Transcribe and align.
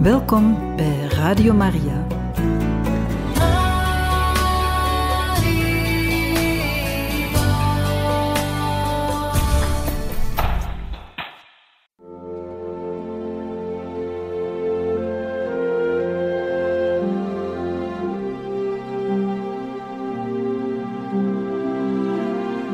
Welkom 0.00 0.76
bij 0.76 1.08
Radio 1.08 1.54
Maria. 1.54 2.06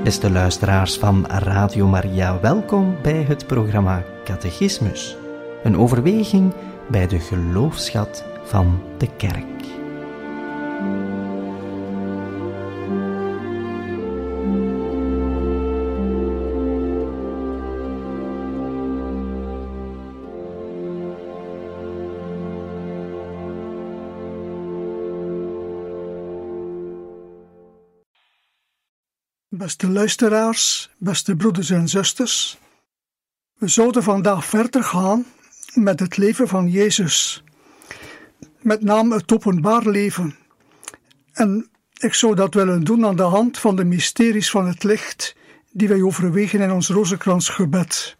Beste 0.04 0.31
luisteraars 0.31 0.99
van 0.99 1.27
Radio 1.27 1.86
Maria, 1.86 2.40
welkom 2.40 2.96
bij 3.03 3.22
het 3.22 3.46
programma 3.46 4.03
Catechismus. 4.25 5.17
Een 5.63 5.77
overweging 5.77 6.53
bij 6.90 7.07
de 7.07 7.18
geloofschat 7.18 8.25
van 8.45 8.82
de 8.99 9.17
kerk. 9.17 9.45
Beste 29.48 29.89
luisteraars, 29.89 30.90
beste 30.98 31.37
broeders 31.37 31.71
en 31.71 31.89
zusters, 31.89 32.59
we 33.55 33.69
zouden 33.69 34.03
vandaag 34.03 34.45
verder 34.45 34.83
gaan 34.83 35.25
met 35.77 36.01
het 36.01 36.17
leven 36.17 36.48
van 36.48 36.69
Jezus, 36.69 37.45
met 38.61 38.83
name 38.83 39.14
het 39.14 39.33
openbaar 39.33 39.87
leven. 39.87 40.37
En 41.33 41.69
ik 41.95 42.14
zou 42.14 42.34
dat 42.34 42.55
willen 42.55 42.84
doen 42.84 43.06
aan 43.06 43.17
de 43.17 43.23
hand 43.23 43.59
van 43.59 43.77
de 43.77 43.84
mysteries 43.84 44.51
van 44.51 44.67
het 44.67 44.84
licht 44.84 45.36
die 45.73 45.89
wij 45.89 46.03
overwegen 46.03 46.61
in 46.61 46.70
ons 46.70 46.89
rozenkransgebed. 46.89 48.17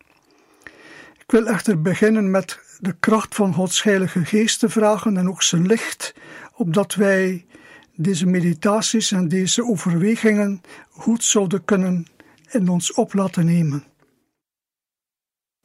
Ik 1.19 1.31
wil 1.31 1.47
echter 1.47 1.83
beginnen 1.83 2.31
met 2.31 2.61
de 2.81 2.95
kracht 3.01 3.35
van 3.35 3.55
Gods 3.55 3.83
Heilige 3.83 4.25
Geest 4.25 4.59
te 4.59 4.69
vragen 4.69 5.17
en 5.17 5.29
ook 5.29 5.43
zijn 5.43 5.67
licht, 5.67 6.15
opdat 6.53 6.95
wij 6.95 7.47
deze 7.95 8.27
meditaties 8.27 9.13
en 9.13 9.29
deze 9.29 9.65
overwegingen 9.65 10.61
goed 10.91 11.25
zouden 11.25 11.65
kunnen 11.65 12.07
in 12.51 12.69
ons 12.69 12.93
op 12.93 13.15
laten 13.15 13.45
nemen. 13.45 13.85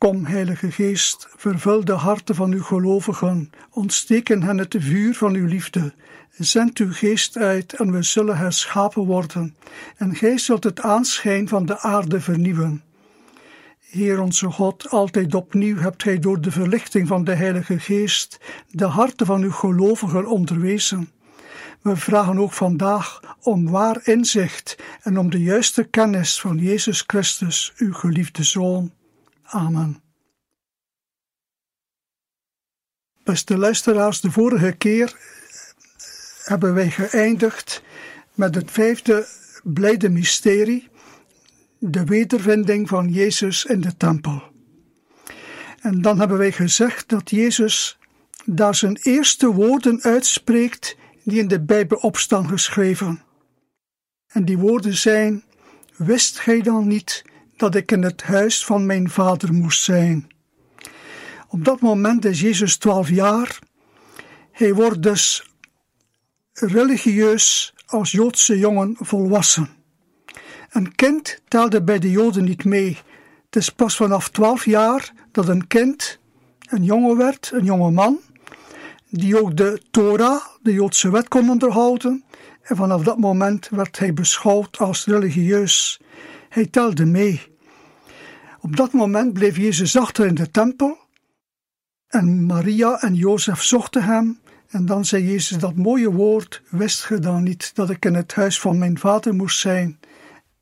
Kom, 0.07 0.25
Heilige 0.25 0.71
Geest, 0.71 1.27
vervul 1.35 1.85
de 1.85 1.91
harten 1.91 2.35
van 2.35 2.51
uw 2.51 2.63
gelovigen, 2.63 3.51
ontsteken 3.69 4.43
hen 4.43 4.57
het 4.57 4.75
vuur 4.79 5.15
van 5.15 5.33
uw 5.33 5.45
liefde. 5.45 5.93
Zend 6.37 6.77
uw 6.77 6.93
geest 6.93 7.37
uit 7.37 7.73
en 7.73 7.91
we 7.91 8.03
zullen 8.03 8.37
herschapen 8.37 9.05
worden, 9.05 9.55
en 9.97 10.15
gij 10.15 10.37
zult 10.37 10.63
het 10.63 10.81
aanschijn 10.81 11.47
van 11.47 11.65
de 11.65 11.79
aarde 11.79 12.21
vernieuwen. 12.21 12.83
Heer 13.79 14.21
onze 14.21 14.51
God, 14.51 14.89
altijd 14.89 15.35
opnieuw 15.35 15.77
hebt 15.77 16.03
gij 16.03 16.19
door 16.19 16.41
de 16.41 16.51
verlichting 16.51 17.07
van 17.07 17.23
de 17.23 17.35
Heilige 17.35 17.79
Geest 17.79 18.39
de 18.69 18.85
harten 18.85 19.25
van 19.25 19.41
uw 19.41 19.51
gelovigen 19.51 20.27
onderwezen. 20.27 21.09
We 21.81 21.95
vragen 21.95 22.39
ook 22.39 22.51
vandaag 22.51 23.35
om 23.41 23.69
waar 23.69 24.01
inzicht 24.03 24.77
en 25.01 25.17
om 25.17 25.29
de 25.29 25.41
juiste 25.41 25.83
kennis 25.83 26.39
van 26.39 26.57
Jezus 26.57 27.03
Christus, 27.07 27.73
uw 27.77 27.93
geliefde 27.93 28.43
Zoon. 28.43 28.91
Amen. 29.51 30.01
Beste 33.23 33.57
luisteraars, 33.57 34.21
de 34.21 34.31
vorige 34.31 34.71
keer 34.71 35.15
hebben 36.43 36.73
wij 36.73 36.89
geëindigd 36.89 37.81
met 38.33 38.55
het 38.55 38.71
vijfde 38.71 39.27
blijde 39.63 40.09
mysterie, 40.09 40.89
de 41.77 42.03
wedervinding 42.03 42.87
van 42.87 43.09
Jezus 43.09 43.65
in 43.65 43.81
de 43.81 43.97
tempel. 43.97 44.43
En 45.81 46.01
dan 46.01 46.19
hebben 46.19 46.37
wij 46.37 46.51
gezegd 46.51 47.09
dat 47.09 47.29
Jezus 47.29 47.97
daar 48.45 48.75
zijn 48.75 48.99
eerste 49.01 49.47
woorden 49.47 50.01
uitspreekt 50.01 50.97
die 51.23 51.39
in 51.39 51.47
de 51.47 51.61
Bijbel 51.61 51.97
opstaan 51.97 52.47
geschreven. 52.47 53.23
En 54.27 54.45
die 54.45 54.57
woorden 54.57 54.97
zijn: 54.97 55.43
Wist 55.95 56.39
gij 56.39 56.61
dan 56.61 56.87
niet 56.87 57.23
dat 57.61 57.75
ik 57.75 57.91
in 57.91 58.03
het 58.03 58.23
huis 58.23 58.65
van 58.65 58.85
mijn 58.85 59.09
vader 59.09 59.53
moest 59.53 59.83
zijn? 59.83 60.31
Op 61.47 61.65
dat 61.65 61.79
moment 61.79 62.25
is 62.25 62.41
Jezus 62.41 62.77
twaalf 62.77 63.09
jaar. 63.09 63.59
Hij 64.51 64.73
wordt 64.73 65.03
dus 65.03 65.49
religieus 66.53 67.73
als 67.85 68.11
Joodse 68.11 68.57
jongen 68.57 68.95
volwassen. 68.99 69.69
Een 70.69 70.95
kind 70.95 71.41
telde 71.47 71.83
bij 71.83 71.99
de 71.99 72.11
Joden 72.11 72.43
niet 72.43 72.65
mee. 72.65 72.97
Het 73.45 73.55
is 73.55 73.69
pas 73.69 73.95
vanaf 73.95 74.29
twaalf 74.29 74.65
jaar 74.65 75.11
dat 75.31 75.47
een 75.47 75.67
kind 75.67 76.19
een 76.69 76.83
jongen 76.83 77.17
werd, 77.17 77.51
een 77.53 77.65
jonge 77.65 77.91
man, 77.91 78.19
die 79.09 79.41
ook 79.41 79.57
de 79.57 79.81
Torah, 79.91 80.41
de 80.61 80.73
Joodse 80.73 81.11
wet, 81.11 81.27
kon 81.27 81.49
onderhouden. 81.49 82.23
En 82.61 82.75
vanaf 82.75 83.03
dat 83.03 83.17
moment 83.17 83.69
werd 83.69 83.99
hij 83.99 84.13
beschouwd 84.13 84.77
als 84.77 85.05
religieus. 85.05 86.01
Hij 86.49 86.65
telde 86.65 87.05
mee. 87.05 87.50
Op 88.61 88.75
dat 88.75 88.91
moment 88.91 89.33
bleef 89.33 89.57
Jezus 89.57 89.97
achter 89.97 90.25
in 90.25 90.35
de 90.35 90.51
tempel. 90.51 90.97
En 92.07 92.45
Maria 92.45 93.01
en 93.01 93.15
Jozef 93.15 93.63
zochten 93.63 94.03
hem. 94.03 94.39
En 94.69 94.85
dan 94.85 95.05
zei 95.05 95.23
Jezus 95.23 95.57
dat 95.57 95.75
mooie 95.75 96.11
woord: 96.11 96.61
Wist 96.69 97.03
ge 97.03 97.19
dan 97.19 97.43
niet 97.43 97.75
dat 97.75 97.89
ik 97.89 98.05
in 98.05 98.15
het 98.15 98.33
huis 98.33 98.59
van 98.59 98.77
mijn 98.77 98.99
vader 98.99 99.33
moest 99.33 99.59
zijn? 99.59 99.99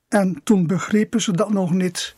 En 0.07 0.41
toen 0.43 0.67
begrepen 0.67 1.21
ze 1.21 1.31
dat 1.31 1.49
nog 1.49 1.71
niet. 1.71 2.15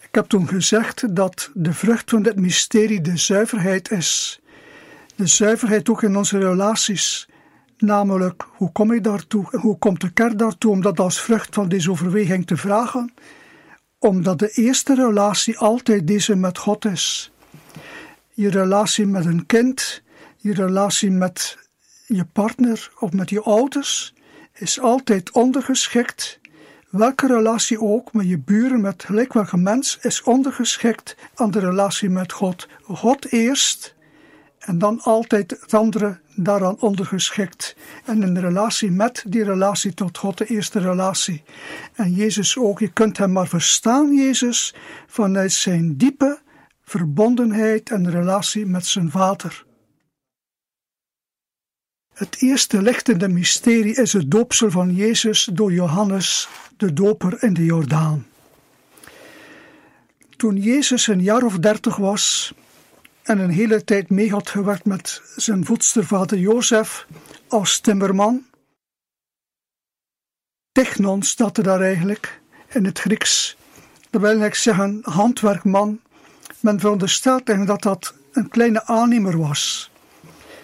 Ik 0.00 0.20
heb 0.20 0.26
toen 0.26 0.48
gezegd 0.48 1.16
dat 1.16 1.50
de 1.54 1.72
vrucht 1.72 2.10
van 2.10 2.22
dit 2.22 2.36
mysterie 2.36 3.00
de 3.00 3.16
zuiverheid 3.16 3.90
is 3.90 4.40
de 5.16 5.26
zuiverheid 5.26 5.88
ook 5.88 6.02
in 6.02 6.16
onze 6.16 6.38
relaties. 6.38 7.28
Namelijk, 7.78 8.44
hoe 8.50 8.72
kom 8.72 8.92
ik 8.92 9.04
daartoe 9.04 9.46
hoe 9.50 9.78
komt 9.78 10.00
de 10.00 10.12
kerk 10.12 10.38
daartoe 10.38 10.70
om 10.70 10.82
dat 10.82 11.00
als 11.00 11.20
vrucht 11.20 11.54
van 11.54 11.68
deze 11.68 11.90
overweging 11.90 12.46
te 12.46 12.56
vragen? 12.56 13.14
Omdat 14.04 14.38
de 14.38 14.50
eerste 14.50 14.94
relatie 14.94 15.58
altijd 15.58 16.06
deze 16.06 16.36
met 16.36 16.58
God 16.58 16.84
is. 16.84 17.32
Je 18.30 18.50
relatie 18.50 19.06
met 19.06 19.24
een 19.24 19.46
kind, 19.46 20.02
je 20.36 20.54
relatie 20.54 21.10
met 21.10 21.58
je 22.06 22.24
partner 22.24 22.90
of 22.98 23.12
met 23.12 23.30
je 23.30 23.40
ouders 23.40 24.14
is 24.52 24.80
altijd 24.80 25.30
ondergeschikt. 25.30 26.40
Welke 26.90 27.26
relatie 27.26 27.80
ook, 27.80 28.12
met 28.12 28.28
je 28.28 28.38
buren, 28.38 28.80
met 28.80 29.04
gelijk 29.04 29.32
welke 29.32 29.56
mens, 29.56 29.98
is 30.00 30.22
ondergeschikt 30.22 31.16
aan 31.34 31.50
de 31.50 31.60
relatie 31.60 32.10
met 32.10 32.32
God. 32.32 32.68
God 32.82 33.32
eerst 33.32 33.94
en 34.58 34.78
dan 34.78 35.00
altijd 35.00 35.50
het 35.60 35.74
andere 35.74 36.20
daaraan 36.34 36.80
ondergeschikt. 36.80 37.76
En 38.04 38.22
een 38.22 38.40
relatie 38.40 38.90
met 38.90 39.24
die 39.26 39.44
relatie 39.44 39.94
tot 39.94 40.18
God, 40.18 40.38
de 40.38 40.46
eerste 40.46 40.78
relatie. 40.78 41.42
En 41.94 42.12
Jezus 42.12 42.58
ook, 42.58 42.78
je 42.78 42.92
kunt 42.92 43.18
hem 43.18 43.32
maar 43.32 43.48
verstaan, 43.48 44.14
Jezus, 44.14 44.74
vanuit 45.06 45.52
zijn 45.52 45.96
diepe 45.96 46.38
verbondenheid 46.84 47.90
en 47.90 48.10
relatie 48.10 48.66
met 48.66 48.86
zijn 48.86 49.10
Vader. 49.10 49.64
Het 52.14 52.36
eerste 52.38 52.82
lichtende 52.82 53.28
mysterie 53.28 53.94
is 53.94 54.12
het 54.12 54.30
doopsel 54.30 54.70
van 54.70 54.94
Jezus 54.94 55.48
door 55.52 55.72
Johannes, 55.72 56.48
de 56.76 56.92
doper 56.92 57.42
in 57.42 57.54
de 57.54 57.64
Jordaan. 57.64 58.26
Toen 60.36 60.56
Jezus 60.56 61.06
een 61.06 61.22
jaar 61.22 61.42
of 61.42 61.58
dertig 61.58 61.96
was, 61.96 62.54
en 63.24 63.38
een 63.38 63.50
hele 63.50 63.84
tijd 63.84 64.10
mee 64.10 64.30
had 64.30 64.50
gewerkt 64.50 64.84
met 64.84 65.22
zijn 65.36 65.64
voedstervader 65.64 66.38
Jozef 66.38 67.06
als 67.48 67.80
timmerman. 67.80 68.44
Technon 70.72 71.22
staat 71.22 71.56
er 71.56 71.64
daar 71.64 71.80
eigenlijk 71.80 72.40
in 72.68 72.84
het 72.84 72.98
Grieks. 72.98 73.56
Dat 74.10 74.20
wil 74.20 74.40
ik 74.40 74.54
zeggen 74.54 75.00
handwerkman. 75.02 76.00
Men 76.60 76.80
veronderstelt 76.80 77.46
dat 77.66 77.82
dat 77.82 78.14
een 78.32 78.48
kleine 78.48 78.84
aannemer 78.86 79.38
was. 79.38 79.90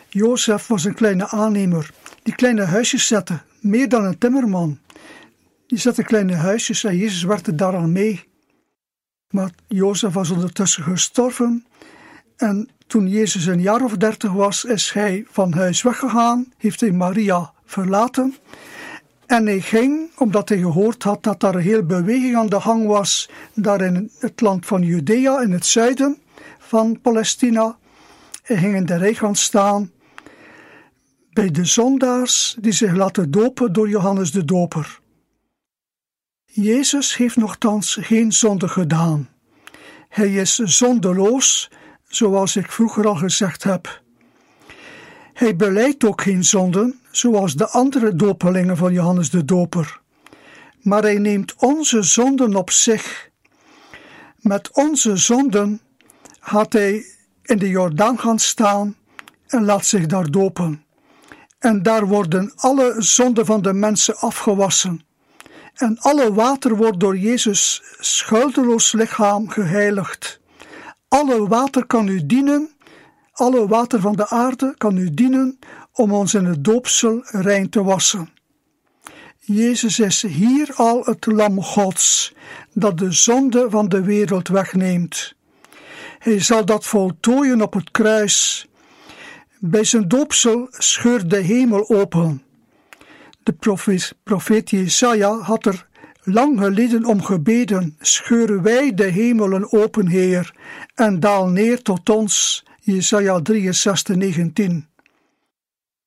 Jozef 0.08 0.66
was 0.66 0.84
een 0.84 0.94
kleine 0.94 1.28
aannemer 1.28 1.90
die 2.22 2.34
kleine 2.34 2.64
huisjes 2.64 3.06
zette, 3.06 3.40
meer 3.60 3.88
dan 3.88 4.04
een 4.04 4.18
timmerman. 4.18 4.78
Die 5.66 5.78
zette 5.78 6.02
kleine 6.02 6.34
huisjes 6.34 6.84
en 6.84 6.96
Jezus 6.96 7.22
werkte 7.22 7.54
daaraan 7.54 7.92
mee. 7.92 8.28
Maar 9.30 9.50
Jozef 9.66 10.12
was 10.12 10.30
ondertussen 10.30 10.82
gestorven 10.82 11.66
en 12.40 12.68
toen 12.86 13.08
Jezus 13.08 13.46
een 13.46 13.60
jaar 13.60 13.84
of 13.84 13.96
dertig 13.96 14.32
was, 14.32 14.64
is 14.64 14.92
hij 14.92 15.24
van 15.30 15.52
huis 15.52 15.82
weggegaan, 15.82 16.52
heeft 16.56 16.80
hij 16.80 16.90
Maria 16.90 17.52
verlaten. 17.64 18.34
En 19.26 19.46
hij 19.46 19.60
ging, 19.60 20.10
omdat 20.16 20.48
hij 20.48 20.58
gehoord 20.58 21.02
had 21.02 21.22
dat 21.22 21.40
daar 21.40 21.54
een 21.54 21.60
heel 21.60 21.82
beweging 21.82 22.36
aan 22.36 22.48
de 22.48 22.60
gang 22.60 22.86
was, 22.86 23.30
daar 23.54 23.80
in 23.80 24.10
het 24.18 24.40
land 24.40 24.66
van 24.66 24.82
Judea, 24.82 25.40
in 25.40 25.52
het 25.52 25.66
zuiden 25.66 26.18
van 26.58 27.00
Palestina. 27.00 27.78
Hij 28.42 28.56
ging 28.56 28.74
in 28.74 28.86
de 28.86 28.96
rij 28.96 29.14
gaan 29.14 29.36
staan 29.36 29.90
bij 31.32 31.50
de 31.50 31.64
zondaars 31.64 32.56
die 32.60 32.72
zich 32.72 32.92
laten 32.92 33.30
dopen 33.30 33.72
door 33.72 33.88
Johannes 33.88 34.32
de 34.32 34.44
Doper. 34.44 35.00
Jezus 36.44 37.16
heeft 37.16 37.36
nogthans 37.36 37.98
geen 38.00 38.32
zonde 38.32 38.68
gedaan. 38.68 39.28
Hij 40.08 40.34
is 40.34 40.54
zondeloos, 40.54 41.70
zoals 42.10 42.56
ik 42.56 42.72
vroeger 42.72 43.06
al 43.06 43.14
gezegd 43.14 43.62
heb. 43.62 44.02
Hij 45.32 45.56
beleidt 45.56 46.04
ook 46.04 46.22
geen 46.22 46.44
zonden, 46.44 47.00
zoals 47.10 47.54
de 47.54 47.68
andere 47.68 48.16
dopelingen 48.16 48.76
van 48.76 48.92
Johannes 48.92 49.30
de 49.30 49.44
Doper. 49.44 50.00
Maar 50.80 51.02
hij 51.02 51.18
neemt 51.18 51.54
onze 51.54 52.02
zonden 52.02 52.54
op 52.54 52.70
zich. 52.70 53.30
Met 54.36 54.70
onze 54.72 55.16
zonden 55.16 55.80
gaat 56.40 56.72
hij 56.72 57.04
in 57.42 57.58
de 57.58 57.68
Jordaan 57.68 58.18
gaan 58.18 58.38
staan 58.38 58.96
en 59.46 59.64
laat 59.64 59.86
zich 59.86 60.06
daar 60.06 60.30
dopen. 60.30 60.84
En 61.58 61.82
daar 61.82 62.06
worden 62.06 62.52
alle 62.56 62.94
zonden 62.98 63.46
van 63.46 63.62
de 63.62 63.72
mensen 63.72 64.16
afgewassen. 64.16 65.04
En 65.74 65.98
alle 65.98 66.34
water 66.34 66.76
wordt 66.76 67.00
door 67.00 67.16
Jezus 67.16 67.82
schuldeloos 67.98 68.92
lichaam 68.92 69.48
geheiligd. 69.48 70.39
Alle 71.10 71.48
water 71.48 71.86
kan 71.86 72.08
u 72.08 72.26
dienen, 72.26 72.70
alle 73.32 73.66
water 73.66 74.00
van 74.00 74.16
de 74.16 74.28
aarde 74.28 74.74
kan 74.78 74.96
u 74.96 75.10
dienen 75.10 75.58
om 75.92 76.12
ons 76.12 76.34
in 76.34 76.44
het 76.44 76.64
doopsel 76.64 77.20
rein 77.24 77.68
te 77.68 77.82
wassen. 77.82 78.30
Jezus 79.38 79.98
is 79.98 80.22
hier 80.22 80.70
al 80.74 81.04
het 81.04 81.26
lam 81.26 81.62
Gods, 81.62 82.34
dat 82.72 82.98
de 82.98 83.12
zonde 83.12 83.70
van 83.70 83.88
de 83.88 84.02
wereld 84.02 84.48
wegneemt. 84.48 85.34
Hij 86.18 86.40
zal 86.40 86.64
dat 86.64 86.86
voltooien 86.86 87.62
op 87.62 87.72
het 87.72 87.90
kruis. 87.90 88.68
Bij 89.58 89.84
zijn 89.84 90.08
doopsel 90.08 90.66
scheurt 90.70 91.30
de 91.30 91.40
hemel 91.40 91.88
open. 91.88 92.42
De 93.42 93.52
profeet, 93.52 94.14
profeet 94.22 94.70
Jesaja 94.70 95.38
had 95.38 95.66
er 95.66 95.88
lang 96.32 96.60
geleden 96.60 97.04
om 97.04 97.22
gebeden, 97.22 97.96
scheuren 98.00 98.62
wij 98.62 98.94
de 98.94 99.04
hemelen 99.04 99.72
open, 99.72 100.06
Heer, 100.06 100.54
en 100.94 101.20
daal 101.20 101.48
neer 101.48 101.82
tot 101.82 102.08
ons. 102.08 102.64
Jesaja 102.80 103.40
63, 103.40 104.16
19. 104.16 104.86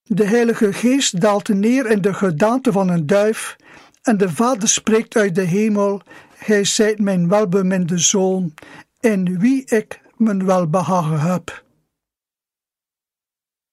De 0.04 0.26
Heilige 0.26 0.74
Geest 0.74 1.22
daalt 1.22 1.48
neer 1.48 1.86
in 1.92 2.02
de 2.02 2.14
gedaante 2.14 2.72
van 2.72 2.90
een 2.90 3.08
duif, 3.08 3.56
en 4.02 4.18
de 4.18 4.30
Vader 4.30 4.68
spreekt 4.68 5.16
uit 5.16 5.36
de 5.36 5.42
hemel: 5.42 6.02
Gij 6.38 6.64
zijt 6.64 7.00
mijn 7.00 7.28
welbeminde 7.28 7.98
zoon, 7.98 8.54
in 9.00 9.40
wie 9.40 9.66
ik 9.66 10.02
mijn 10.18 10.46
welbehagen 10.46 11.20
heb. 11.20 11.64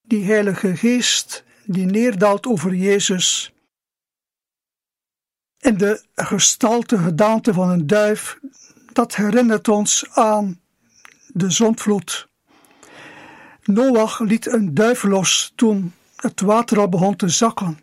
Die 0.03 0.25
Heilige 0.25 0.77
Geest 0.77 1.45
die 1.65 1.87
neerdaalt 1.87 2.47
over 2.47 2.75
Jezus, 2.75 3.53
in 5.61 5.77
de 5.77 6.03
gestalte 6.15 6.99
gedaante 6.99 7.53
van 7.53 7.71
een 7.71 7.87
duif, 7.87 8.39
dat 8.93 9.15
herinnert 9.17 9.69
ons 9.69 10.05
aan 10.11 10.61
de 11.27 11.51
zondvloed. 11.51 12.29
Noach 13.65 14.21
liet 14.21 14.53
een 14.53 14.75
duif 14.75 15.03
los 15.03 15.53
toen 15.55 15.93
het 16.17 16.41
water 16.41 16.79
al 16.79 16.89
begon 16.89 17.17
te 17.17 17.29
zakken. 17.29 17.79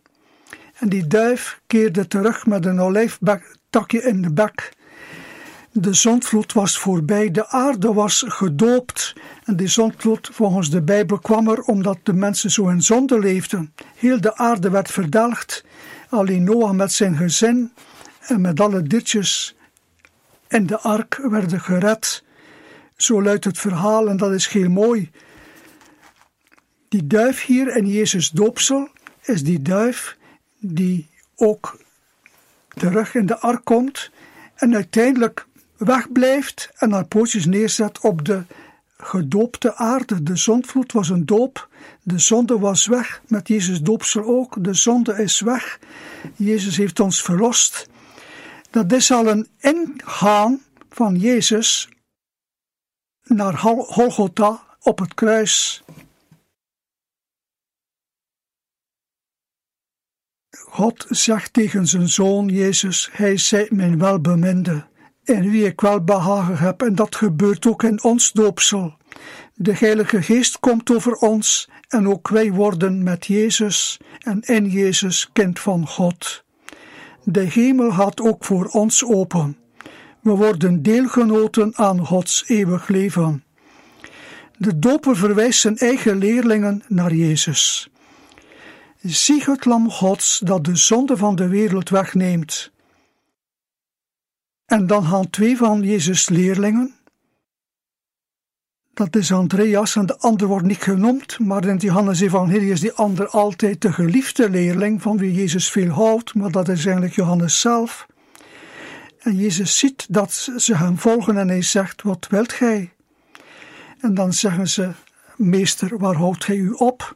En 0.74 0.90
die 0.90 1.08
duif 1.08 1.62
keerde 1.68 2.08
terug 2.08 2.46
met 2.46 2.66
een 2.66 2.80
olijftakje 2.80 4.04
in 4.04 4.22
de 4.22 4.34
bek. 4.34 4.76
De 5.72 5.94
zondvloed 5.94 6.54
was 6.54 6.78
voorbij, 6.78 7.32
de 7.32 7.48
aarde 7.50 7.94
was 7.94 8.24
gedoopt. 8.28 9.16
En 9.46 9.56
die 9.56 9.68
zondvloed, 9.68 10.30
volgens 10.34 10.70
de 10.70 10.82
Bijbel, 10.82 11.20
kwam 11.20 11.48
er 11.48 11.62
omdat 11.62 11.98
de 12.04 12.14
mensen 12.14 12.52
zo 12.52 12.68
in 12.68 12.82
zonde 12.82 13.20
leefden. 13.20 13.74
Heel 13.96 14.22
de 14.22 14.36
aarde 14.36 14.70
werd 14.70 14.92
verdelgd. 14.92 15.66
Alleen 16.10 16.44
Noah 16.44 16.72
met 16.72 16.92
zijn 16.92 17.18
gezin 17.18 17.74
en 18.20 18.42
met 18.42 18.60
alle 18.60 18.84
diertjes 18.84 19.56
in 20.48 20.66
de 20.66 20.80
ark 20.80 21.20
werden 21.22 21.62
gered. 21.62 22.24
Zo 22.96 23.22
luidt 23.22 23.44
het 23.44 23.58
verhaal 23.58 24.10
en 24.10 24.18
dat 24.18 24.32
is 24.32 24.48
heel 24.48 24.70
mooi. 24.70 25.12
Die 26.90 27.08
duif 27.08 27.46
hier 27.46 27.76
in 27.76 27.88
Jezus 27.88 28.30
doopsel 28.30 28.90
is 29.22 29.44
die 29.44 29.62
duif 29.62 30.18
die 30.60 31.10
ook 31.36 31.78
terug 32.68 33.16
in 33.16 33.26
de 33.26 33.40
ark 33.40 33.66
komt 33.66 34.12
en 34.56 34.76
uiteindelijk 34.76 35.46
wegblijft 35.78 36.70
en 36.78 36.92
haar 36.92 37.06
pootjes 37.06 37.46
neerzet 37.46 38.00
op 38.00 38.26
de 38.26 38.44
gedoopte 38.98 39.76
aarde. 39.76 40.24
De 40.24 40.36
zondvloed 40.36 40.92
was 40.92 41.10
een 41.10 41.26
doop, 41.26 41.70
de 42.08 42.20
zonde 42.20 42.60
was 42.60 42.86
weg, 42.86 43.22
met 43.28 43.48
Jezus 43.48 43.82
doopsel 43.82 44.24
ook, 44.24 44.64
de 44.64 44.74
zonde 44.74 45.14
is 45.24 45.40
weg. 45.40 45.80
Jezus 46.36 46.78
heeft 46.78 47.00
ons 47.00 47.22
verlost. 47.22 47.90
Dat 48.70 48.92
is 48.92 49.12
al 49.12 49.28
een 49.28 49.48
ingaan 49.60 50.62
van 50.90 51.16
Jezus 51.16 51.90
naar 53.24 53.58
Golgotha 53.58 54.64
op 54.82 55.00
het 55.00 55.14
kruis. 55.14 55.84
God 60.50 61.06
zegt 61.10 61.54
tegen 61.54 61.88
zijn 61.88 62.10
zoon 62.10 62.48
Jezus: 62.48 63.10
Hij 63.12 63.38
zijt 63.38 63.72
mijn 63.72 64.00
welbeminde, 64.00 64.86
in 65.24 65.50
wie 65.50 65.66
ik 65.66 65.82
wel 65.82 66.04
behagen 66.04 66.58
heb, 66.58 66.82
en 66.82 66.96
dat 66.96 67.16
gebeurt 67.16 67.68
ook 67.68 67.84
in 67.84 68.04
ons 68.04 68.32
doopsel. 68.32 68.98
De 69.54 69.76
Heilige 69.76 70.22
Geest 70.22 70.60
komt 70.60 70.92
over 70.92 71.14
ons 71.14 71.70
en 71.88 72.08
ook 72.08 72.28
wij 72.28 72.52
worden 72.52 73.04
met 73.04 73.26
Jezus 73.26 74.00
en 74.20 74.42
in 74.42 74.70
Jezus 74.70 75.30
kind 75.34 75.60
van 75.60 75.88
God. 75.88 76.44
De 77.24 77.40
hemel 77.40 77.92
gaat 77.92 78.22
ook 78.22 78.46
voor 78.46 78.66
ons 78.66 79.06
open. 79.06 79.58
We 80.22 80.32
worden 80.32 80.82
deelgenoten 80.82 81.76
aan 81.76 82.06
Gods 82.06 82.44
eeuwig 82.48 82.88
leven. 82.88 83.44
De 84.58 84.80
doper 84.80 85.16
verwijst 85.16 85.60
zijn 85.60 85.78
eigen 85.78 86.18
leerlingen 86.18 86.84
naar 86.88 87.14
Jezus. 87.14 87.90
Zie 89.02 89.44
het 89.44 89.66
lam 89.66 89.90
Gods 89.90 90.40
dat 90.40 90.64
de 90.64 90.76
zonde 90.76 91.18
van 91.18 91.36
de 91.36 91.48
wereld 91.48 91.90
wegneemt. 91.90 92.72
En 94.66 94.88
dan 94.88 95.06
gaan 95.06 95.30
twee 95.30 95.58
van 95.58 95.82
Jezus' 95.82 96.30
leerlingen, 96.30 96.96
dat 98.98 99.16
is 99.16 99.32
Andreas 99.32 99.96
en 99.96 100.06
de 100.06 100.18
ander 100.18 100.48
wordt 100.48 100.66
niet 100.66 100.82
genoemd, 100.82 101.40
maar 101.40 101.64
in 101.64 101.70
het 101.70 101.82
Johannes-evangelie 101.82 102.72
is 102.72 102.80
die 102.80 102.92
ander 102.92 103.28
altijd 103.28 103.82
de 103.82 103.94
geliefde 103.94 104.50
leerling 104.50 105.02
van 105.02 105.18
wie 105.18 105.34
Jezus 105.34 105.70
veel 105.70 105.90
houdt, 105.90 106.34
maar 106.34 106.52
dat 106.52 106.70
is 106.70 106.86
eigenlijk 106.86 107.16
Johannes 107.16 107.60
zelf. 107.60 108.08
En 109.20 109.36
Jezus 109.36 109.78
ziet 109.78 110.06
dat 110.10 110.32
ze 110.58 110.76
hem 110.76 110.98
volgen 110.98 111.38
en 111.38 111.48
hij 111.48 111.62
zegt, 111.62 112.02
wat 112.02 112.28
wilt 112.30 112.54
gij? 112.54 112.94
En 114.00 114.14
dan 114.14 114.34
zeggen 114.34 114.68
ze, 114.68 114.92
meester, 115.36 115.98
waar 115.98 116.16
houdt 116.16 116.44
gij 116.44 116.56
u 116.56 116.72
op? 116.72 117.16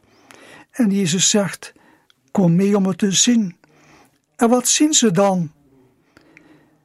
En 0.70 0.90
Jezus 0.90 1.30
zegt, 1.30 1.72
kom 2.30 2.54
mee 2.54 2.76
om 2.76 2.86
het 2.86 2.98
te 2.98 3.12
zien. 3.12 3.56
En 4.36 4.48
wat 4.48 4.68
zien 4.68 4.92
ze 4.92 5.10
dan? 5.10 5.52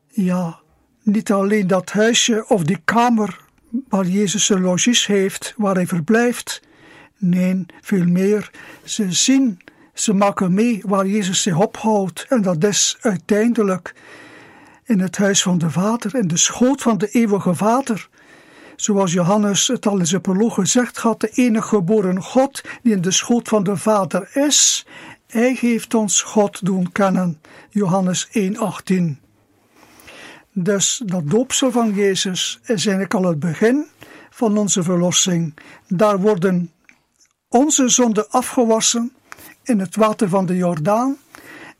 Ja, 0.08 0.60
niet 1.04 1.32
alleen 1.32 1.68
dat 1.68 1.92
huisje 1.92 2.46
of 2.48 2.64
die 2.64 2.80
kamer 2.86 3.46
waar 3.70 4.06
Jezus 4.06 4.46
zijn 4.46 4.62
logies 4.62 5.06
heeft, 5.06 5.54
waar 5.58 5.76
hij 5.76 5.88
verblijft. 5.88 6.62
Nee, 7.18 7.66
veel 7.82 8.06
meer. 8.06 8.52
Ze 8.84 9.12
zien, 9.12 9.60
ze 9.94 10.14
maken 10.14 10.54
mee 10.54 10.82
waar 10.86 11.08
Jezus 11.08 11.42
zich 11.42 11.58
ophoudt. 11.58 12.26
En 12.30 12.42
dat 12.42 12.64
is 12.64 12.98
uiteindelijk 13.02 13.94
in 14.84 15.00
het 15.00 15.18
huis 15.18 15.42
van 15.42 15.58
de 15.58 15.70
Vader, 15.70 16.16
in 16.16 16.28
de 16.28 16.38
schoot 16.38 16.82
van 16.82 16.98
de 16.98 17.10
eeuwige 17.10 17.56
Vader. 17.56 18.10
Zoals 18.76 19.14
Johannes 19.14 19.68
het 19.68 19.88
al 19.88 20.00
in 20.00 20.08
zijn 20.08 20.22
proloog 20.22 20.54
gezegd 20.54 20.98
had, 20.98 21.20
de 21.20 21.30
enige 21.30 21.68
geboren 21.68 22.22
God 22.22 22.62
die 22.84 22.94
in 22.94 23.02
de 23.02 23.12
schoot 23.12 23.48
van 23.48 23.64
de 23.64 23.78
Vader 23.78 24.30
is. 24.34 24.86
Hij 25.28 25.58
heeft 25.60 25.94
ons 25.94 26.22
God 26.22 26.66
doen 26.66 26.92
kennen. 26.92 27.42
Johannes 27.70 28.28
1,18. 28.28 29.27
Dus 30.60 31.02
dat 31.06 31.30
doopsel 31.30 31.72
van 31.72 31.94
Jezus 31.94 32.60
is 32.62 32.68
eigenlijk 32.68 33.14
al 33.14 33.24
het 33.24 33.40
begin 33.40 33.86
van 34.30 34.58
onze 34.58 34.84
verlossing. 34.84 35.54
Daar 35.88 36.20
worden 36.20 36.72
onze 37.48 37.90
zonden 37.90 38.30
afgewassen 38.30 39.12
in 39.64 39.80
het 39.80 39.96
water 39.96 40.30
van 40.30 40.46
de 40.46 40.56
Jordaan. 40.56 41.18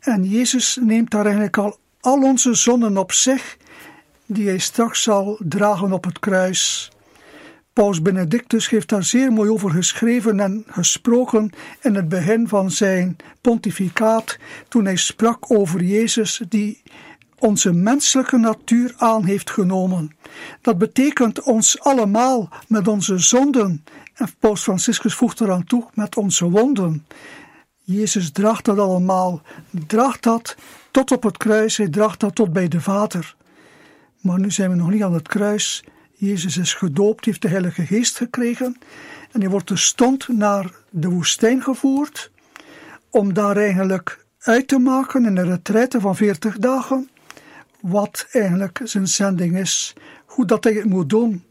En 0.00 0.24
Jezus 0.24 0.78
neemt 0.80 1.10
daar 1.10 1.24
eigenlijk 1.24 1.56
al 1.56 1.78
al 2.00 2.22
onze 2.22 2.54
zonden 2.54 2.96
op 2.96 3.12
zich, 3.12 3.56
die 4.26 4.48
hij 4.48 4.58
straks 4.58 5.02
zal 5.02 5.40
dragen 5.48 5.92
op 5.92 6.04
het 6.04 6.18
kruis. 6.18 6.90
Paus 7.72 8.02
Benedictus 8.02 8.68
heeft 8.68 8.88
daar 8.88 9.04
zeer 9.04 9.32
mooi 9.32 9.50
over 9.50 9.70
geschreven 9.70 10.40
en 10.40 10.64
gesproken 10.68 11.50
in 11.82 11.94
het 11.94 12.08
begin 12.08 12.48
van 12.48 12.70
zijn 12.70 13.16
pontificaat, 13.40 14.38
toen 14.68 14.84
hij 14.84 14.96
sprak 14.96 15.50
over 15.50 15.82
Jezus 15.82 16.42
die 16.48 16.82
onze 17.38 17.72
menselijke 17.72 18.36
natuur 18.36 18.94
aan 18.96 19.24
heeft 19.24 19.50
genomen. 19.50 20.16
Dat 20.60 20.78
betekent 20.78 21.42
ons 21.42 21.80
allemaal 21.80 22.48
met 22.68 22.88
onze 22.88 23.18
zonden 23.18 23.84
En 24.14 24.28
Paus 24.38 24.62
Franciscus 24.62 25.14
voegt 25.14 25.40
eraan 25.40 25.64
toe 25.64 25.86
met 25.94 26.16
onze 26.16 26.50
wonden. 26.50 27.06
Jezus 27.82 28.30
draagt 28.30 28.64
dat 28.64 28.78
allemaal, 28.78 29.42
draagt 29.86 30.22
dat 30.22 30.56
tot 30.90 31.10
op 31.10 31.22
het 31.22 31.36
kruis, 31.36 31.76
hij 31.76 31.88
draagt 31.88 32.20
dat 32.20 32.34
tot 32.34 32.52
bij 32.52 32.68
de 32.68 32.80
Vader. 32.80 33.36
Maar 34.20 34.38
nu 34.38 34.50
zijn 34.50 34.70
we 34.70 34.76
nog 34.76 34.90
niet 34.90 35.02
aan 35.02 35.14
het 35.14 35.28
kruis. 35.28 35.84
Jezus 36.14 36.56
is 36.56 36.74
gedoopt, 36.74 37.24
heeft 37.24 37.42
de 37.42 37.48
Heilige 37.48 37.86
Geest 37.86 38.16
gekregen 38.16 38.78
en 39.32 39.40
hij 39.40 39.50
wordt 39.50 39.68
dus 39.68 39.84
stond 39.84 40.28
naar 40.28 40.70
de 40.90 41.08
woestijn 41.08 41.62
gevoerd 41.62 42.30
om 43.10 43.34
daar 43.34 43.56
eigenlijk 43.56 44.24
uit 44.38 44.68
te 44.68 44.78
maken 44.78 45.24
in 45.24 45.36
een 45.36 45.48
retraite 45.48 46.00
van 46.00 46.16
40 46.16 46.58
dagen 46.58 47.08
wat 47.80 48.26
eigenlijk 48.30 48.80
zijn 48.84 49.08
zending 49.08 49.58
is, 49.58 49.94
hoe 50.26 50.46
dat 50.46 50.64
hij 50.64 50.72
het 50.72 50.84
moet 50.84 51.08
doen. 51.08 51.44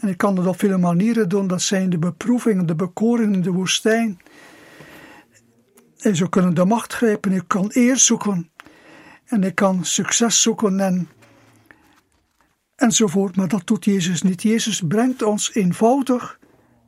En 0.00 0.08
ik 0.08 0.16
kan 0.16 0.36
het 0.36 0.46
op 0.46 0.58
vele 0.58 0.78
manieren 0.78 1.28
doen, 1.28 1.46
dat 1.46 1.62
zijn 1.62 1.90
de 1.90 1.98
beproevingen, 1.98 2.66
de 2.66 2.74
bekoringen 2.74 3.34
in 3.34 3.42
de 3.42 3.50
woestijn. 3.50 4.20
En 5.98 6.16
zo 6.16 6.26
kunnen 6.26 6.54
de 6.54 6.64
macht 6.64 6.92
grijpen, 6.92 7.32
ik 7.32 7.44
kan 7.46 7.70
eer 7.72 7.96
zoeken 7.96 8.50
en 9.26 9.44
ik 9.44 9.54
kan 9.54 9.84
succes 9.84 10.42
zoeken 10.42 10.80
en 10.80 11.08
enzovoort, 12.76 13.36
maar 13.36 13.48
dat 13.48 13.66
doet 13.66 13.84
Jezus 13.84 14.22
niet. 14.22 14.42
Jezus 14.42 14.82
brengt 14.88 15.22
ons 15.22 15.54
eenvoudig 15.54 16.38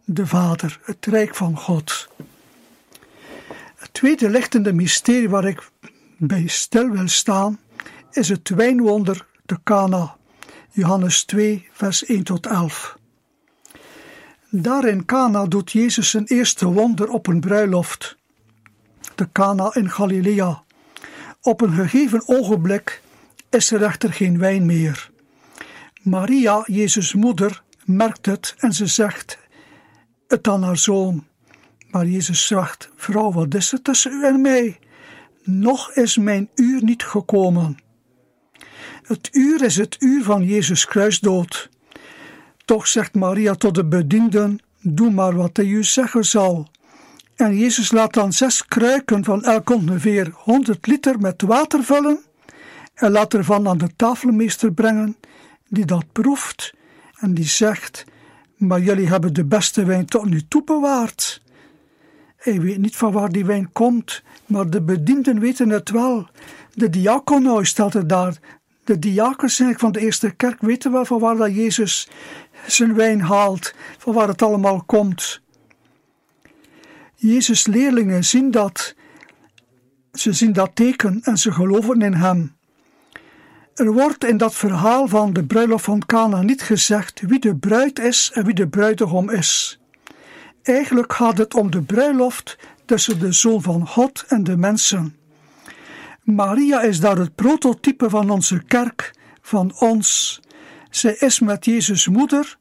de 0.05 0.27
Vader, 0.27 0.81
het 0.83 1.07
Rijk 1.07 1.35
van 1.35 1.57
God. 1.57 2.09
Het 3.77 3.93
tweede 3.93 4.31
lichtende 4.31 4.73
mysterie 4.73 5.29
waar 5.29 5.45
ik 5.45 5.71
bij 6.19 6.47
stil 6.47 6.91
wil 6.91 7.09
staan, 7.09 7.59
is 8.13 8.29
het 8.29 8.49
wijnwonder 8.49 9.27
te 9.47 9.59
Cana. 9.65 10.17
Johannes 10.71 11.25
2, 11.25 11.69
vers 11.73 12.05
1 12.05 12.23
tot 12.23 12.47
11. 12.47 12.99
Daar 14.51 14.85
in 14.85 15.05
Cana 15.05 15.47
doet 15.47 15.73
Jezus 15.73 16.11
zijn 16.11 16.25
eerste 16.27 16.67
wonder 16.67 17.09
op 17.09 17.27
een 17.27 17.41
bruiloft. 17.41 18.17
De 19.15 19.29
Cana 19.33 19.75
in 19.75 19.91
Galilea. 19.91 20.63
Op 21.41 21.61
een 21.61 21.73
gegeven 21.73 22.23
ogenblik 22.27 23.03
is 23.51 23.71
er 23.71 23.83
echter 23.83 24.13
geen 24.13 24.39
wijn 24.39 24.67
meer. 24.67 25.11
Maria, 26.03 26.63
Jezus' 26.67 27.15
moeder, 27.15 27.63
merkt 27.85 28.27
het 28.27 28.55
en 28.59 28.73
ze 28.73 28.87
zegt 28.87 29.39
het 30.29 30.49
aan 30.49 30.63
haar 30.63 30.77
zoon. 30.77 31.27
Maar 31.91 32.07
Jezus 32.07 32.47
zegt: 32.47 32.91
Vrouw, 32.97 33.33
wat 33.33 33.55
is 33.55 33.73
er 33.73 33.83
tussen 33.83 34.13
u 34.13 34.25
en 34.25 34.41
mij? 34.41 34.79
Nog 35.43 35.93
is 35.93 36.17
mijn 36.17 36.51
uur 36.55 36.85
niet 36.85 37.03
gekomen. 37.03 37.82
Het 39.03 39.29
uur 39.33 39.63
is 39.63 39.77
het 39.77 39.97
uur 39.99 40.23
van 40.23 40.45
Jezus 40.45 40.87
kruisdood. 40.87 41.69
Toch 42.65 42.87
zegt 42.87 43.15
Maria 43.15 43.55
tot 43.55 43.75
de 43.75 43.85
bedienden: 43.85 44.59
Doe 44.81 45.11
maar 45.11 45.37
wat 45.37 45.57
hij 45.57 45.67
u 45.67 45.85
zeggen 45.85 46.25
zal. 46.25 46.69
En 47.37 47.59
Jezus 47.59 47.93
laat 47.93 48.15
dan 48.15 48.33
zes 48.33 48.67
kruiken 48.67 49.25
van 49.25 49.45
elk 49.45 49.71
ongeveer 49.71 50.31
100 50.35 50.87
liter 50.87 51.19
met 51.19 51.43
water 51.43 51.85
vullen 51.85 52.21
en 52.95 53.11
laat 53.11 53.35
ervan 53.35 53.69
aan 53.69 53.79
de 53.79 53.97
tafelmeester 53.97 54.73
brengen, 54.73 55.17
die 55.69 55.85
dat 55.85 56.05
proeft 56.13 56.75
en 57.19 57.35
die 57.35 57.45
zegt: 57.45 58.05
Maar 58.57 58.81
jullie 58.81 59.09
hebben 59.09 59.35
de 59.35 59.45
beste 59.45 59.85
wijn 59.85 60.07
tot 60.07 60.25
nu 60.25 60.43
toe 60.49 60.65
bewaard. 60.65 61.43
Hij 62.37 62.61
weet 62.61 62.79
niet 62.79 62.97
van 62.97 63.13
waar 63.13 63.33
die 63.33 63.45
wijn 63.45 63.73
komt, 63.73 64.23
maar 64.47 64.71
de 64.71 64.83
bedienden 64.83 65.41
weten 65.41 65.69
het 65.69 65.91
wel. 65.91 66.29
De 66.75 66.91
diakonoi 66.91 67.65
staat 67.65 67.95
er 67.95 68.07
daar. 68.07 68.39
De 68.85 68.99
diakens 68.99 69.63
van 69.77 69.93
de 69.93 70.01
eerste 70.01 70.31
kerk 70.31 70.61
weten 70.61 70.93
wel 70.93 71.05
van 71.05 71.19
waar 71.19 71.37
dat 71.37 71.55
Jezus 71.55 72.09
zijn 72.67 72.95
wijn 72.95 73.21
haalt, 73.21 73.75
van 73.99 74.15
waar 74.15 74.29
het 74.29 74.43
allemaal 74.43 74.83
komt. 74.83 75.41
Jezus' 77.15 77.67
leerlingen 77.67 78.25
zien 78.25 78.51
dat. 78.51 78.95
Ze 80.13 80.33
zien 80.33 80.53
dat 80.53 80.71
teken 80.75 81.21
en 81.23 81.39
ze 81.39 81.53
geloven 81.53 82.01
in 82.01 82.15
hem. 82.15 82.57
Er 83.75 83.93
wordt 83.93 84.25
in 84.25 84.37
dat 84.37 84.55
verhaal 84.55 85.09
van 85.09 85.33
de 85.33 85.45
bruiloft 85.45 85.85
van 85.85 86.07
Cana 86.07 86.43
niet 86.43 86.63
gezegd 86.63 87.21
wie 87.21 87.39
de 87.39 87.57
bruid 87.57 87.99
is 87.99 88.31
en 88.35 88.45
wie 88.45 88.55
de 88.55 88.69
bruidegom 88.69 89.31
is. 89.31 89.81
Eigenlijk 90.63 91.13
gaat 91.13 91.39
het 91.39 91.55
om 91.55 91.71
de 91.71 91.83
bruiloft 91.83 92.59
tussen 92.85 93.19
de 93.19 93.33
Zoon 93.33 93.63
van 93.63 93.87
God 93.87 94.25
en 94.29 94.45
de 94.45 94.57
mensen. 94.57 95.17
Maria 96.25 96.81
is 96.83 97.01
daar 97.01 97.17
het 97.19 97.35
prototype 97.35 98.11
van 98.11 98.31
onze 98.31 98.63
kerk, 98.63 99.15
van 99.41 99.73
ons. 99.79 100.41
Zij 100.91 101.17
is 101.19 101.41
met 101.41 101.65
Jezus' 101.65 102.09
moeder. 102.09 102.57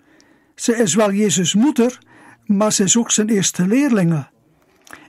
Zij 0.55 0.75
is 0.75 0.95
wel 0.95 1.11
Jezus' 1.11 1.53
moeder, 1.53 1.99
maar 2.45 2.71
ze 2.71 2.83
is 2.83 2.97
ook 2.97 3.11
zijn 3.11 3.29
eerste 3.29 3.67
leerlinge. 3.67 4.27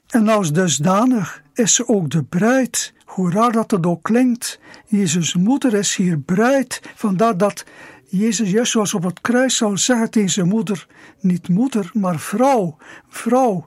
En 0.08 0.28
als 0.28 0.52
dusdanig 0.52 1.42
is 1.54 1.74
ze 1.74 1.88
ook 1.88 2.10
de 2.10 2.22
bruid, 2.22 2.94
hoe 3.04 3.30
raar 3.30 3.52
dat 3.52 3.70
het 3.70 3.86
ook 3.86 4.02
klinkt. 4.02 4.60
Jezus' 4.86 5.34
moeder 5.34 5.74
is 5.74 5.96
hier 5.96 6.18
bruid, 6.18 6.80
vandaar 6.94 7.36
dat 7.36 7.64
Jezus 8.08 8.50
juist 8.50 8.72
zoals 8.72 8.94
op 8.94 9.02
het 9.02 9.20
kruis 9.20 9.56
zou 9.56 9.76
zeggen 9.76 10.10
tegen 10.10 10.30
zijn 10.30 10.48
moeder, 10.48 10.86
niet 11.20 11.48
moeder, 11.48 11.90
maar 11.92 12.18
vrouw, 12.18 12.76
vrouw. 13.08 13.66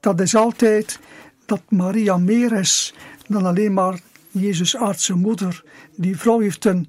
Dat 0.00 0.20
is 0.20 0.34
altijd 0.34 0.98
dat 1.46 1.62
Maria 1.68 2.16
meer 2.16 2.52
is 2.52 2.94
dan 3.26 3.46
alleen 3.46 3.72
maar 3.72 4.00
Jezus' 4.30 4.76
aardse 4.76 5.14
moeder. 5.14 5.64
Die 5.96 6.16
vrouw 6.16 6.38
heeft 6.38 6.64
een 6.64 6.88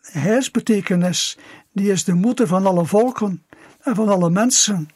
heilsbetekenis. 0.00 1.38
Die 1.72 1.90
is 1.90 2.04
de 2.04 2.14
moeder 2.14 2.46
van 2.46 2.66
alle 2.66 2.86
volken 2.86 3.42
en 3.80 3.94
van 3.94 4.08
alle 4.08 4.30
mensen. 4.30 4.88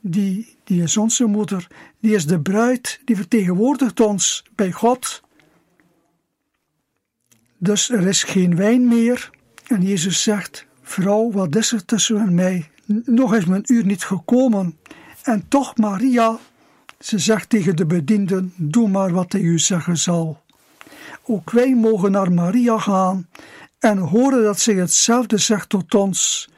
Die, 0.00 0.56
die 0.64 0.82
is 0.82 0.96
onze 0.96 1.24
moeder. 1.24 1.66
Die 2.00 2.14
is 2.14 2.26
de 2.26 2.40
bruid, 2.40 3.00
die 3.04 3.16
vertegenwoordigt 3.16 4.00
ons 4.00 4.44
bij 4.54 4.72
God. 4.72 5.22
Dus 7.58 7.90
er 7.90 8.06
is 8.06 8.22
geen 8.22 8.56
wijn 8.56 8.88
meer. 8.88 9.30
En 9.66 9.82
Jezus 9.82 10.22
zegt: 10.22 10.66
Vrouw, 10.82 11.30
wat 11.30 11.56
is 11.56 11.72
er 11.72 11.84
tussen 11.84 12.20
en 12.20 12.34
mij? 12.34 12.70
Nog 13.04 13.34
is 13.34 13.44
mijn 13.44 13.64
uur 13.66 13.84
niet 13.84 14.04
gekomen. 14.04 14.78
En 15.22 15.48
toch, 15.48 15.76
Maria, 15.76 16.38
ze 16.98 17.18
zegt 17.18 17.48
tegen 17.48 17.76
de 17.76 17.86
bedienden: 17.86 18.52
Doe 18.56 18.88
maar 18.88 19.12
wat 19.12 19.32
hij 19.32 19.40
u 19.40 19.58
zeggen 19.58 19.96
zal. 19.96 20.42
Ook 21.22 21.50
wij 21.50 21.74
mogen 21.74 22.10
naar 22.10 22.32
Maria 22.32 22.78
gaan 22.78 23.28
en 23.78 23.98
horen 23.98 24.42
dat 24.42 24.60
zij 24.60 24.74
hetzelfde 24.74 25.38
zegt 25.38 25.68
tot 25.68 25.94
ons. 25.94 26.48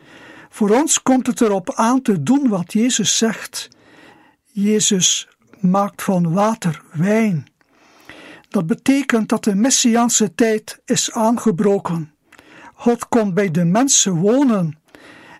Voor 0.50 0.70
ons 0.70 1.02
komt 1.02 1.26
het 1.26 1.40
erop 1.40 1.72
aan 1.74 2.02
te 2.02 2.22
doen 2.22 2.48
wat 2.48 2.72
Jezus 2.72 3.16
zegt. 3.16 3.68
Jezus 4.44 5.28
maakt 5.60 6.02
van 6.02 6.32
water 6.32 6.82
wijn. 6.92 7.46
Dat 8.48 8.66
betekent 8.66 9.28
dat 9.28 9.44
de 9.44 9.54
messiaanse 9.54 10.34
tijd 10.34 10.80
is 10.84 11.12
aangebroken. 11.12 12.12
God 12.74 13.08
komt 13.08 13.34
bij 13.34 13.50
de 13.50 13.64
mensen 13.64 14.14
wonen. 14.14 14.78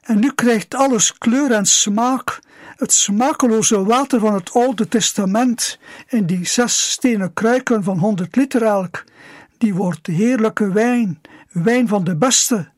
En 0.03 0.19
nu 0.19 0.33
krijgt 0.33 0.75
alles 0.75 1.19
kleur 1.19 1.51
en 1.51 1.67
smaak. 1.67 2.41
Het 2.79 2.93
smakeloze 2.93 3.85
water 3.85 4.21
van 4.21 4.35
het 4.35 4.53
Oude 4.53 4.89
Testament 4.89 5.79
in 6.09 6.27
die 6.27 6.47
zes 6.47 6.91
stenen 6.91 7.33
kruiken 7.33 7.85
van 7.85 7.99
100 7.99 8.37
liter 8.37 8.63
elk, 8.63 9.05
die 9.57 9.75
wordt 9.75 10.07
heerlijke 10.07 10.73
wijn, 10.73 11.21
wijn 11.51 11.89
van 11.89 12.05
de 12.05 12.17
beste. 12.17 12.69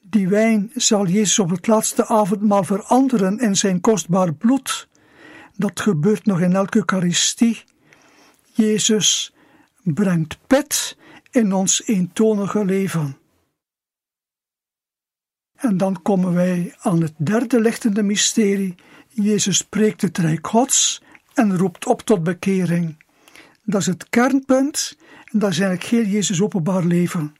Die 0.00 0.28
wijn 0.28 0.70
zal 0.74 1.06
Jezus 1.06 1.38
op 1.38 1.50
het 1.50 1.66
laatste 1.66 2.06
avondmaal 2.06 2.64
veranderen 2.64 3.38
in 3.38 3.56
zijn 3.56 3.80
kostbaar 3.80 4.34
bloed. 4.34 4.88
Dat 5.56 5.80
gebeurt 5.80 6.26
nog 6.26 6.40
in 6.40 6.54
elke 6.54 6.76
Eucharistie. 6.78 7.64
Jezus 8.52 9.34
brengt 9.82 10.38
pit 10.46 10.96
in 11.30 11.52
ons 11.52 11.82
eentonige 11.86 12.64
leven. 12.64 13.16
En 15.54 15.76
dan 15.76 16.02
komen 16.02 16.34
wij 16.34 16.74
aan 16.78 17.02
het 17.02 17.14
derde 17.16 17.60
lichtende 17.60 18.02
mysterie. 18.02 18.74
Jezus 19.22 19.56
spreekt 19.56 20.02
het 20.02 20.18
Rijk 20.18 20.46
Gods 20.46 21.02
en 21.34 21.56
roept 21.56 21.86
op 21.86 22.02
tot 22.02 22.22
bekering. 22.22 23.04
Dat 23.62 23.80
is 23.80 23.86
het 23.86 24.08
kernpunt 24.08 24.96
en 25.24 25.38
dat 25.38 25.50
is 25.50 25.58
eigenlijk 25.58 25.90
heel 25.90 26.12
Jezus 26.12 26.42
openbaar 26.42 26.84
leven. 26.84 27.36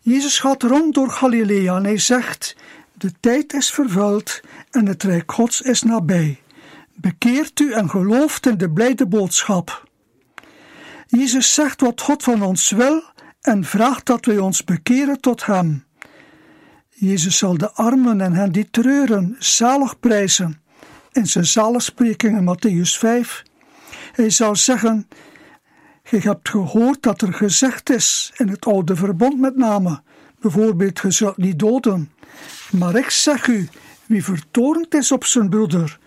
Jezus 0.00 0.38
gaat 0.38 0.62
rond 0.62 0.94
door 0.94 1.10
Galilea 1.10 1.76
en 1.76 1.84
hij 1.84 1.98
zegt: 1.98 2.56
De 2.92 3.12
tijd 3.20 3.52
is 3.52 3.70
vervuld 3.70 4.40
en 4.70 4.86
het 4.86 5.02
Rijk 5.02 5.32
Gods 5.32 5.60
is 5.60 5.82
nabij. 5.82 6.40
Bekeert 6.94 7.60
u 7.60 7.72
en 7.72 7.90
gelooft 7.90 8.46
in 8.46 8.58
de 8.58 8.70
blijde 8.70 9.06
boodschap. 9.06 9.88
Jezus 11.06 11.54
zegt 11.54 11.80
wat 11.80 12.00
God 12.00 12.22
van 12.22 12.42
ons 12.42 12.70
wil 12.70 13.02
en 13.40 13.64
vraagt 13.64 14.06
dat 14.06 14.24
wij 14.24 14.38
ons 14.38 14.64
bekeren 14.64 15.20
tot 15.20 15.46
Hem. 15.46 15.84
Jezus 16.88 17.38
zal 17.38 17.58
de 17.58 17.72
armen 17.72 18.20
en 18.20 18.32
hen 18.32 18.52
die 18.52 18.70
treuren 18.70 19.36
zalig 19.38 20.00
prijzen. 20.00 20.59
In 21.12 21.26
zijn 21.26 21.46
zaligspreking 21.46 22.36
in 22.36 22.56
Matthäus 22.56 22.98
5. 22.98 23.42
Hij 24.12 24.30
zal 24.30 24.56
zeggen: 24.56 25.08
Je 26.10 26.18
hebt 26.18 26.48
gehoord 26.48 27.02
dat 27.02 27.22
er 27.22 27.32
gezegd 27.32 27.90
is, 27.90 28.32
in 28.36 28.48
het 28.48 28.66
oude 28.66 28.96
verbond 28.96 29.40
met 29.40 29.56
name, 29.56 30.02
bijvoorbeeld: 30.40 30.98
Je 30.98 31.10
zult 31.10 31.36
niet 31.36 31.58
doden. 31.58 32.12
Maar 32.70 32.96
ik 32.96 33.10
zeg 33.10 33.46
u: 33.46 33.68
Wie 34.06 34.24
vertoornd 34.24 34.94
is 34.94 35.12
op 35.12 35.24
zijn 35.24 35.48
broeder, 35.48 35.98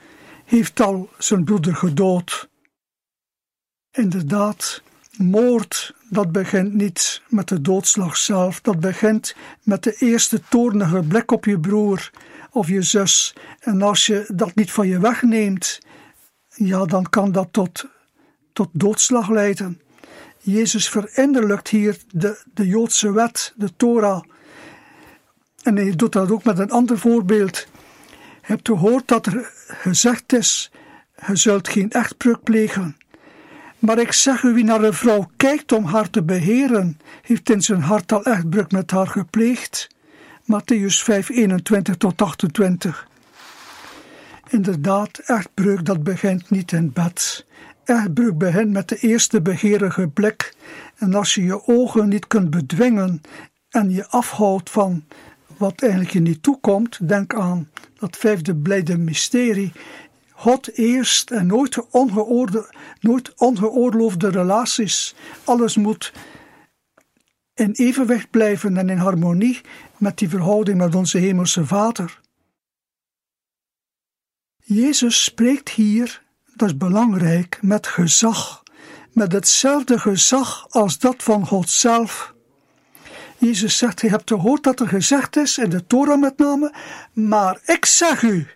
heeft 0.45 0.81
al 0.81 1.10
zijn 1.17 1.43
broeder 1.43 1.75
gedood. 1.75 2.50
Inderdaad, 3.91 4.81
moord, 5.17 5.93
dat 6.10 6.31
begint 6.31 6.74
niet 6.74 7.22
met 7.27 7.48
de 7.48 7.62
doodslag 7.62 8.17
zelf, 8.17 8.62
dat 8.62 8.79
begint 8.79 9.36
met 9.63 9.83
de 9.83 9.95
eerste 10.00 10.41
toornige 10.50 11.03
blik 11.03 11.31
op 11.31 11.45
je 11.45 11.60
broer 11.60 12.12
of 12.53 12.67
je 12.67 12.81
zus. 12.81 13.36
En 13.60 13.81
als 13.81 14.05
je 14.05 14.25
dat 14.33 14.55
niet 14.55 14.72
van 14.72 14.88
je 14.88 15.00
wegneemt, 15.00 15.79
ja, 16.48 16.86
dan 16.86 17.10
kan 17.10 17.31
dat 17.31 17.48
tot, 17.51 17.86
tot 18.53 18.69
doodslag 18.72 19.29
leiden. 19.29 19.81
Jezus 20.39 20.89
verinnerlijkt 20.89 21.67
hier 21.67 21.98
de, 22.12 22.43
de 22.53 22.67
Joodse 22.67 23.12
wet, 23.12 23.53
de 23.55 23.75
Torah. 23.75 24.24
En 25.63 25.75
hij 25.75 25.95
doet 25.95 26.12
dat 26.12 26.31
ook 26.31 26.43
met 26.43 26.60
een 26.60 26.72
ander 26.72 27.00
voorbeeld. 27.00 27.67
Hebt 28.41 28.67
gehoord 28.67 29.07
dat 29.07 29.25
er 29.25 29.51
gezegd 29.67 30.33
is: 30.33 30.72
je 31.27 31.36
zult 31.36 31.67
geen 31.67 31.91
echtbreuk 31.91 32.43
plegen. 32.43 32.98
Maar 33.79 34.00
ik 34.00 34.12
zeg 34.12 34.43
u, 34.43 34.53
wie 34.53 34.63
naar 34.63 34.83
een 34.83 34.93
vrouw 34.93 35.29
kijkt 35.38 35.72
om 35.72 35.86
haar 35.86 36.10
te 36.10 36.24
beheren, 36.24 37.00
heeft 37.22 37.50
in 37.50 37.62
zijn 37.62 37.81
hart 37.81 38.12
al 38.12 38.24
echtbreuk 38.24 38.72
met 38.72 38.91
haar 38.91 39.07
gepleegd. 39.07 39.92
Matthäus 40.45 41.03
5, 41.03 41.29
21 41.29 41.97
tot 41.97 42.21
28. 42.21 43.07
Inderdaad, 44.50 45.17
echtbreuk 45.17 45.85
dat 45.85 46.03
begint 46.03 46.50
niet 46.50 46.71
in 46.71 46.91
bed. 46.93 47.45
Echtbreuk 47.83 48.38
begint 48.38 48.71
met 48.71 48.89
de 48.89 48.97
eerste 48.97 49.41
begeerige 49.41 50.07
blik. 50.07 50.53
En 50.95 51.13
als 51.13 51.35
je 51.35 51.43
je 51.43 51.67
ogen 51.67 52.09
niet 52.09 52.27
kunt 52.27 52.50
bedwingen 52.50 53.21
en 53.69 53.91
je 53.91 54.07
afhoudt 54.07 54.69
van 54.69 55.03
wat 55.57 55.81
eigenlijk 55.81 56.13
je 56.13 56.19
niet 56.19 56.43
toekomt, 56.43 57.07
denk 57.07 57.33
aan 57.33 57.69
dat 58.00 58.17
vijfde 58.17 58.55
blijde 58.55 58.97
mysterie. 58.97 59.71
God 60.31 60.77
eerst 60.77 61.31
en 61.31 61.47
nooit, 61.47 61.89
ongeoorde, 61.89 62.73
nooit 63.00 63.33
ongeoorloofde 63.38 64.29
relaties. 64.29 65.15
Alles 65.43 65.75
moet 65.75 66.13
in 67.53 67.72
evenwicht 67.72 68.29
blijven 68.29 68.77
en 68.77 68.89
in 68.89 68.98
harmonie 68.98 69.62
met 69.98 70.17
die 70.17 70.29
verhouding 70.29 70.77
met 70.77 70.95
onze 70.95 71.17
Hemelse 71.17 71.65
Vader. 71.65 72.22
Jezus 74.57 75.24
spreekt 75.24 75.69
hier, 75.69 76.22
dat 76.55 76.67
is 76.67 76.77
belangrijk, 76.77 77.60
met 77.62 77.88
gezag, 77.88 78.63
met 79.12 79.31
hetzelfde 79.31 80.00
gezag 80.00 80.67
als 80.69 81.00
dat 81.00 81.24
van 81.24 81.48
God 81.48 81.69
zelf. 81.69 82.33
Jezus 83.38 83.77
zegt, 83.77 84.01
je 84.01 84.10
hebt 84.10 84.29
gehoord 84.29 84.63
dat 84.63 84.79
er 84.79 84.88
gezegd 84.88 85.36
is, 85.36 85.57
in 85.57 85.69
de 85.69 85.88
Torah 85.88 86.19
met 86.19 86.38
name, 86.38 86.74
maar 87.13 87.60
ik 87.65 87.86
zeg 87.86 88.22
u. 88.22 88.48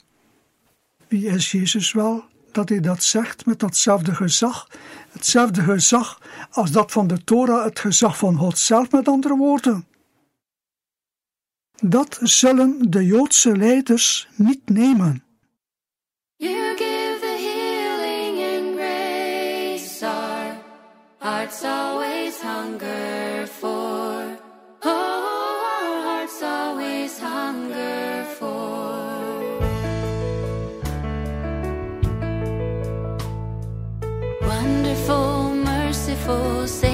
Wie 1.07 1.25
is 1.25 1.51
Jezus 1.51 1.91
wel 1.91 2.23
dat 2.51 2.69
hij 2.69 2.79
dat 2.79 3.03
zegt 3.03 3.45
met 3.45 3.59
datzelfde 3.59 4.15
gezag? 4.15 4.67
Hetzelfde 5.11 5.61
gezag 5.61 6.21
als 6.51 6.71
dat 6.71 6.91
van 6.91 7.07
de 7.07 7.23
Torah, 7.23 7.63
het 7.63 7.79
gezag 7.79 8.17
van 8.17 8.35
God 8.35 8.57
zelf 8.57 8.91
met 8.91 9.07
andere 9.07 9.35
woorden. 9.35 9.87
Dat 11.81 12.19
zullen 12.21 12.91
de 12.91 13.05
Joodse 13.05 13.57
leiders 13.57 14.27
niet 14.35 14.69
nemen. 14.69 15.23
You 16.35 16.75
give 16.77 17.19
the 17.19 17.37
healing 17.39 18.37
and 18.39 18.75
grace 18.75 20.05
our 20.05 20.55
hearts 21.17 21.63
always 21.63 22.41
hunger 22.41 23.06
full. 36.27 36.86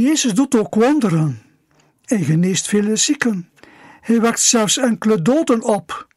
Jezus 0.00 0.34
doet 0.34 0.54
ook 0.54 0.74
wonderen. 0.74 1.42
Hij 2.04 2.22
geneest 2.22 2.68
vele 2.68 2.96
zieken. 2.96 3.50
Hij 4.00 4.20
wekt 4.20 4.40
zelfs 4.40 4.76
enkele 4.76 5.22
doden 5.22 5.62
op. 5.62 6.08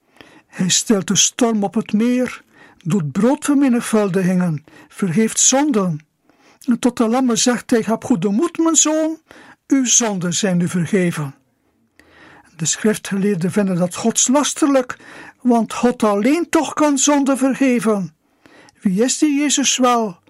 Hij 0.48 0.70
stelt 0.70 1.08
de 1.08 1.16
storm 1.16 1.64
op 1.64 1.74
het 1.74 1.94
meer, 1.94 2.44
doet 2.84 3.12
broodvermenigvuldigingen, 3.12 4.64
vergeeft 4.88 5.40
zonden. 5.40 6.06
En 6.68 6.80
tot 6.80 6.98
de 6.98 7.08
lammen 7.08 7.38
zegt 7.38 7.70
hij, 7.70 7.84
heb 7.86 8.04
goede 8.04 8.30
moed, 8.30 8.58
mijn 8.58 8.76
zoon, 8.76 9.18
uw 9.68 9.86
zonden 9.86 10.34
zijn 10.34 10.60
u 10.60 10.68
vergeven. 10.68 11.36
De 12.56 12.66
schriftgeleerden 12.66 13.52
vinden 13.52 13.76
dat 13.76 13.96
godslasterlijk, 13.96 14.98
want 15.42 15.74
God 15.74 16.04
alleen 16.04 16.50
toch 16.50 16.74
kan 16.74 16.98
zonde 16.98 17.38
vergeven. 17.38 18.16
Wie 18.82 19.04
is 19.04 19.18
die 19.18 19.40
Jezus 19.40 19.78
wel? 19.78 20.23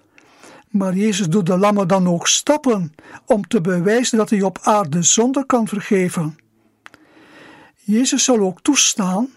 Maar 0.74 0.94
Jezus 0.94 1.26
doet 1.26 1.46
de 1.46 1.58
lammen 1.58 1.88
dan 1.88 2.08
ook 2.08 2.28
stappen 2.28 2.94
om 3.26 3.46
te 3.46 3.60
bewijzen 3.60 4.18
dat 4.18 4.30
hij 4.30 4.42
op 4.42 4.58
aarde 4.62 5.02
zonde 5.02 5.46
kan 5.46 5.68
vergeven. 5.68 6.38
Jezus 7.74 8.24
zal 8.24 8.38
ook 8.38 8.60
toestaan 8.62 9.28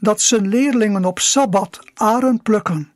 dat 0.00 0.20
zijn 0.20 0.48
leerlingen 0.48 1.04
op 1.04 1.18
Sabbat 1.18 1.78
aren 1.94 2.42
plukken. 2.42 2.92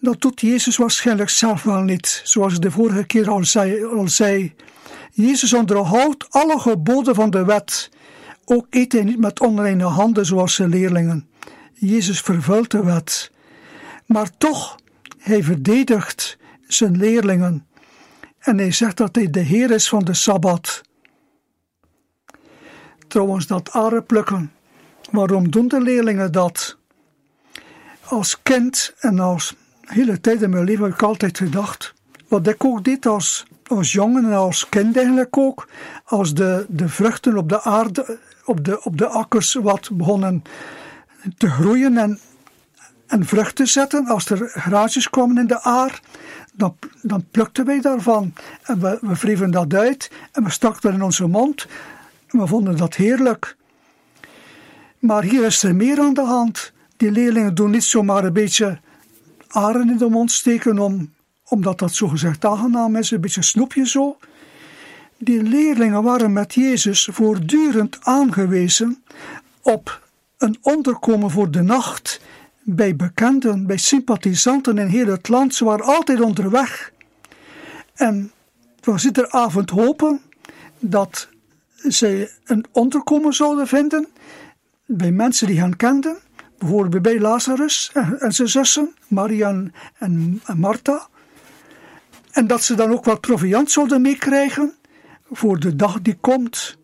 Dat 0.00 0.20
doet 0.20 0.40
Jezus 0.40 0.76
waarschijnlijk 0.76 1.30
zelf 1.30 1.62
wel 1.62 1.82
niet, 1.82 2.20
zoals 2.24 2.54
ik 2.54 2.60
de 2.60 2.70
vorige 2.70 3.04
keer 3.04 3.30
al 3.30 3.44
zei. 3.44 3.84
Al 3.84 4.08
zei. 4.08 4.54
Jezus 5.12 5.52
onderhoudt 5.52 6.26
alle 6.30 6.58
geboden 6.58 7.14
van 7.14 7.30
de 7.30 7.44
wet. 7.44 7.90
Ook 8.44 8.66
eet 8.70 8.92
hij 8.92 9.04
niet 9.04 9.18
met 9.18 9.40
onreine 9.40 9.84
handen 9.84 10.26
zoals 10.26 10.54
zijn 10.54 10.68
leerlingen. 10.68 11.28
Jezus 11.72 12.20
vervult 12.20 12.70
de 12.70 12.84
wet. 12.84 13.30
Maar 14.06 14.30
toch, 14.38 14.76
hij 15.18 15.42
verdedigt 15.42 16.36
zijn 16.76 16.96
leerlingen. 16.96 17.66
En 18.38 18.58
hij 18.58 18.72
zegt 18.72 18.96
dat 18.96 19.14
hij 19.14 19.30
de 19.30 19.40
Heer 19.40 19.70
is 19.70 19.88
van 19.88 20.04
de 20.04 20.14
Sabbat. 20.14 20.82
Trouwens, 23.08 23.46
dat 23.46 23.70
aren 23.70 24.06
plukken. 24.06 24.52
Waarom 25.10 25.50
doen 25.50 25.68
de 25.68 25.80
leerlingen 25.80 26.32
dat? 26.32 26.78
Als 28.04 28.42
kind 28.42 28.94
en 28.98 29.18
als 29.18 29.54
hele 29.80 30.20
tijd 30.20 30.42
in 30.42 30.50
mijn 30.50 30.64
leven 30.64 30.84
heb 30.84 30.92
ik 30.92 31.02
altijd 31.02 31.38
gedacht, 31.38 31.94
wat 32.28 32.46
ik 32.46 32.64
ook 32.64 32.84
deed 32.84 33.06
als, 33.06 33.46
als 33.66 33.92
jongen 33.92 34.24
en 34.24 34.32
als 34.32 34.68
kind 34.68 34.96
eigenlijk 34.96 35.36
ook, 35.36 35.68
als 36.04 36.34
de, 36.34 36.66
de 36.68 36.88
vruchten 36.88 37.36
op 37.36 37.48
de 37.48 37.62
aarde, 37.62 38.18
op 38.44 38.64
de, 38.64 38.82
op 38.82 38.98
de 38.98 39.06
akkers 39.06 39.54
wat 39.54 39.90
begonnen 39.92 40.42
te 41.36 41.50
groeien 41.50 41.96
en, 41.96 42.18
en 43.06 43.26
vrucht 43.26 43.56
te 43.56 43.66
zetten, 43.66 44.06
als 44.06 44.30
er 44.30 44.48
graadjes 44.48 45.10
kwamen 45.10 45.38
in 45.38 45.46
de 45.46 45.62
aar, 45.62 46.00
dan, 46.52 46.76
dan 47.02 47.24
plukten 47.30 47.64
wij 47.64 47.80
daarvan 47.80 48.32
en 48.62 48.80
we, 48.80 48.98
we 49.00 49.48
dat 49.50 49.74
uit 49.74 50.10
en 50.32 50.44
we 50.44 50.50
stakten 50.50 50.82
dat 50.90 50.92
in 50.92 51.02
onze 51.02 51.26
mond 51.26 51.66
en 52.26 52.38
we 52.38 52.46
vonden 52.46 52.76
dat 52.76 52.94
heerlijk. 52.94 53.56
Maar 54.98 55.22
hier 55.22 55.44
is 55.44 55.62
er 55.62 55.74
meer 55.74 56.00
aan 56.00 56.14
de 56.14 56.24
hand. 56.24 56.72
Die 56.96 57.10
leerlingen 57.10 57.54
doen 57.54 57.70
niet 57.70 57.84
zomaar 57.84 58.24
een 58.24 58.32
beetje 58.32 58.80
aren 59.48 59.90
in 59.90 59.96
de 59.96 60.08
mond 60.08 60.32
steken 60.32 60.78
om, 60.78 61.12
omdat 61.48 61.78
dat 61.78 61.94
zogezegd 61.94 62.44
aangenaam 62.44 62.96
is, 62.96 63.10
een 63.10 63.20
beetje 63.20 63.42
snoepje 63.42 63.86
zo. 63.86 64.16
Die 65.18 65.42
leerlingen 65.42 66.02
waren 66.02 66.32
met 66.32 66.54
Jezus 66.54 67.08
voortdurend 67.12 67.98
aangewezen 68.02 69.04
op 69.62 70.00
een 70.38 70.58
onderkomen 70.62 71.30
voor 71.30 71.50
de 71.50 71.62
nacht 71.62 72.20
bij 72.64 72.96
bekenden, 72.96 73.66
bij 73.66 73.76
sympathisanten 73.76 74.78
in 74.78 74.86
heel 74.86 75.06
het 75.06 75.28
land. 75.28 75.54
Ze 75.54 75.64
waren 75.64 75.84
altijd 75.84 76.20
onderweg. 76.20 76.92
En 77.94 78.32
het 78.76 78.86
was 78.86 79.04
iedere 79.04 79.30
avond 79.30 79.70
hopen 79.70 80.20
dat 80.78 81.28
zij 81.76 82.30
een 82.44 82.64
onderkomen 82.72 83.32
zouden 83.32 83.66
vinden 83.66 84.08
bij 84.86 85.10
mensen 85.10 85.46
die 85.46 85.60
hen 85.60 85.76
kenden, 85.76 86.16
bijvoorbeeld 86.58 87.02
bij 87.02 87.20
Lazarus 87.20 87.90
en 88.18 88.32
zijn 88.32 88.48
zussen, 88.48 88.94
Maria 89.08 89.48
en, 89.48 89.72
en 90.44 90.58
Martha. 90.58 91.08
En 92.30 92.46
dat 92.46 92.62
ze 92.62 92.74
dan 92.74 92.92
ook 92.92 93.04
wat 93.04 93.20
proviant 93.20 93.70
zouden 93.70 94.02
meekrijgen 94.02 94.74
voor 95.30 95.58
de 95.60 95.76
dag 95.76 96.00
die 96.02 96.16
komt. 96.20 96.76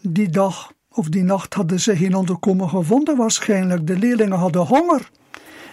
Die 0.00 0.28
dag 0.28 0.72
of 0.96 1.08
die 1.08 1.22
nacht 1.22 1.54
hadden 1.54 1.80
ze 1.80 1.96
geen 1.96 2.14
onderkomen 2.14 2.68
gevonden 2.68 3.16
waarschijnlijk. 3.16 3.86
De 3.86 3.98
leerlingen 3.98 4.38
hadden 4.38 4.62
honger. 4.62 5.10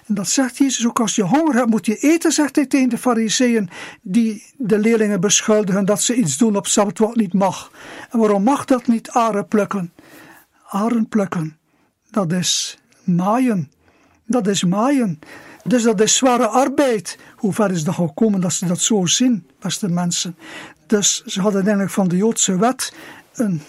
En 0.06 0.16
dat 0.16 0.28
zegt 0.28 0.58
Jezus 0.58 0.88
ook, 0.88 1.00
als 1.00 1.16
je 1.16 1.24
honger 1.24 1.56
hebt 1.56 1.70
moet 1.70 1.86
je 1.86 1.98
eten, 1.98 2.32
zegt 2.32 2.56
hij 2.56 2.66
tegen 2.66 2.90
de 2.90 2.98
fariseeën 2.98 3.70
die 4.02 4.44
de 4.58 4.80
leerlingen 4.80 5.20
beschuldigen 5.22 5.86
dat 5.86 6.02
ze 6.02 6.16
iets 6.16 6.38
doen 6.38 6.56
op 6.56 6.68
Sabbat 6.68 6.98
wat 6.98 7.16
niet 7.16 7.34
mag. 7.34 7.72
En 8.10 8.20
waarom 8.20 8.44
mag 8.44 8.66
dat 8.66 8.88
niet 8.88 9.10
aren 9.10 9.48
plukken? 9.48 9.94
Aren 10.68 11.08
plukken, 11.08 11.58
dat 12.10 12.32
is 12.32 12.78
maaien. 13.04 13.72
Dat 14.26 14.48
is 14.48 14.64
maaien. 14.64 15.20
Dus 15.64 15.84
dat 15.84 16.02
is 16.02 16.16
zware 16.16 16.48
arbeid. 16.48 17.18
Hoe 17.36 17.54
ver 17.54 17.72
is 17.72 17.84
dat 17.84 17.96
gekomen 17.96 18.42
dat 18.42 18.54
ze 18.54 18.66
dat 18.66 18.80
zo 18.80 19.06
zien, 19.06 19.48
beste 19.60 19.90
mensen? 19.90 20.36
Dus 20.88 21.24
ze 21.26 21.42
hadden 21.42 21.62
eigenlijk 21.62 21.92
van 21.92 22.08
de 22.08 22.18
Joodse 22.18 22.58
wet 22.58 22.94
een 23.34 23.62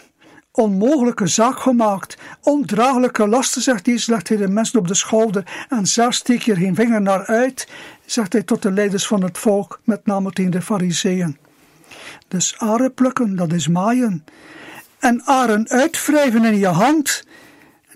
onmogelijke 0.56 1.26
zaak 1.26 1.58
gemaakt. 1.58 2.16
Ondraaglijke 2.40 3.28
lasten, 3.28 3.62
zegt 3.62 3.86
hij, 3.86 4.02
legt 4.06 4.28
hij 4.28 4.36
de 4.36 4.48
mensen 4.48 4.78
op 4.78 4.88
de 4.88 4.94
schouder 4.94 5.66
en 5.68 5.86
zelfs 5.86 6.16
steek 6.16 6.42
je 6.42 6.54
geen 6.54 6.74
vinger 6.74 7.02
naar 7.02 7.26
uit, 7.26 7.68
zegt 8.04 8.32
hij 8.32 8.42
tot 8.42 8.62
de 8.62 8.72
leiders 8.72 9.06
van 9.06 9.22
het 9.22 9.38
volk, 9.38 9.80
met 9.84 10.06
name 10.06 10.32
tegen 10.32 10.50
de 10.50 10.62
fariseeën. 10.62 11.36
Dus 12.28 12.58
aren 12.58 12.94
plukken, 12.94 13.36
dat 13.36 13.52
is 13.52 13.68
maaien. 13.68 14.24
En 14.98 15.22
aren 15.24 15.68
uitwrijven 15.68 16.44
in 16.44 16.58
je 16.58 16.66
hand, 16.66 17.24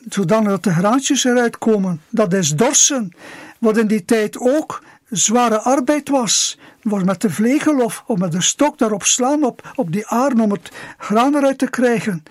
zodat 0.08 0.64
de 0.64 0.72
graantjes 0.72 1.24
eruit 1.24 1.58
komen, 1.58 2.00
dat 2.08 2.32
is 2.32 2.50
dorsen. 2.50 3.12
Wat 3.58 3.76
in 3.76 3.86
die 3.86 4.04
tijd 4.04 4.38
ook 4.38 4.82
zware 5.08 5.60
arbeid 5.60 6.08
was. 6.08 6.58
Was 6.82 7.02
met 7.02 7.20
de 7.20 7.30
vlegel 7.30 7.84
of, 7.84 8.04
of 8.06 8.18
met 8.18 8.32
de 8.32 8.42
stok 8.42 8.78
daarop 8.78 9.04
slaan 9.04 9.44
op, 9.44 9.72
op 9.74 9.92
die 9.92 10.06
aarde 10.06 10.42
om 10.42 10.50
het 10.50 10.70
graan 10.98 11.34
eruit 11.34 11.58
te 11.58 11.70
krijgen. 11.70 12.22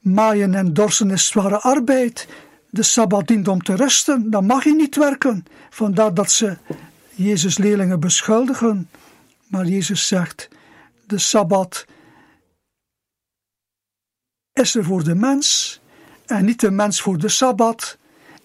Maaien 0.00 0.54
en 0.54 0.74
dorsen 0.74 1.10
is 1.10 1.26
zware 1.26 1.60
arbeid. 1.60 2.28
De 2.70 2.82
Sabbat 2.82 3.26
dient 3.26 3.48
om 3.48 3.62
te 3.62 3.74
rusten, 3.74 4.30
dan 4.30 4.46
mag 4.46 4.64
je 4.64 4.74
niet 4.74 4.96
werken. 4.96 5.44
Vandaar 5.70 6.14
dat 6.14 6.30
ze 6.30 6.56
Jezus 7.10 7.58
leerlingen 7.58 8.00
beschuldigen. 8.00 8.90
Maar 9.46 9.66
Jezus 9.66 10.06
zegt, 10.06 10.48
de 11.06 11.18
Sabbat 11.18 11.86
is 14.52 14.74
er 14.74 14.84
voor 14.84 15.04
de 15.04 15.14
mens 15.14 15.80
en 16.26 16.44
niet 16.44 16.60
de 16.60 16.70
mens 16.70 17.00
voor 17.00 17.18
de 17.18 17.28
Sabbat. 17.28 17.98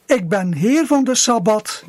Ik 0.05 0.29
ben 0.29 0.53
Heer 0.53 0.85
van 0.85 1.03
de 1.03 1.15
Sabbat. 1.15 1.83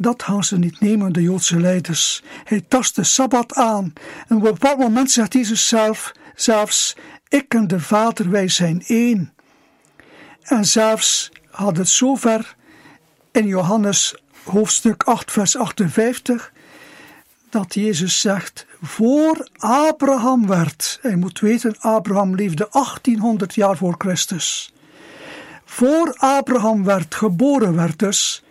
Dat 0.00 0.22
gaan 0.22 0.44
ze 0.44 0.58
niet 0.58 0.80
nemen, 0.80 1.12
de 1.12 1.22
Joodse 1.22 1.60
leiders. 1.60 2.22
Hij 2.44 2.64
tast 2.68 2.94
de 2.94 3.04
Sabbat 3.04 3.54
aan. 3.54 3.92
En 4.28 4.36
op 4.36 4.44
een 4.44 4.52
bepaald 4.52 4.78
moment 4.78 5.10
zegt 5.10 5.32
Jezus 5.32 5.68
zelf, 5.68 6.12
zelfs, 6.34 6.96
ik 7.28 7.54
en 7.54 7.66
de 7.66 7.80
Vader, 7.80 8.30
wij 8.30 8.48
zijn 8.48 8.82
één. 8.86 9.32
En 10.42 10.64
zelfs 10.64 11.32
had 11.50 11.76
het 11.76 11.88
zover 11.88 12.56
in 13.32 13.46
Johannes 13.46 14.14
hoofdstuk 14.44 15.02
8, 15.02 15.32
vers 15.32 15.56
58, 15.56 16.52
dat 17.50 17.74
Jezus 17.74 18.20
zegt, 18.20 18.66
voor 18.82 19.48
Abraham 19.56 20.46
werd, 20.46 20.98
hij 21.02 21.16
moet 21.16 21.40
weten, 21.40 21.76
Abraham 21.78 22.34
leefde 22.34 22.68
1800 22.70 23.54
jaar 23.54 23.76
voor 23.76 23.94
Christus. 23.98 24.72
Voor 25.64 26.14
Abraham 26.16 26.84
werd, 26.84 27.14
geboren 27.14 27.74
werd 27.74 27.98
dus, 27.98 28.42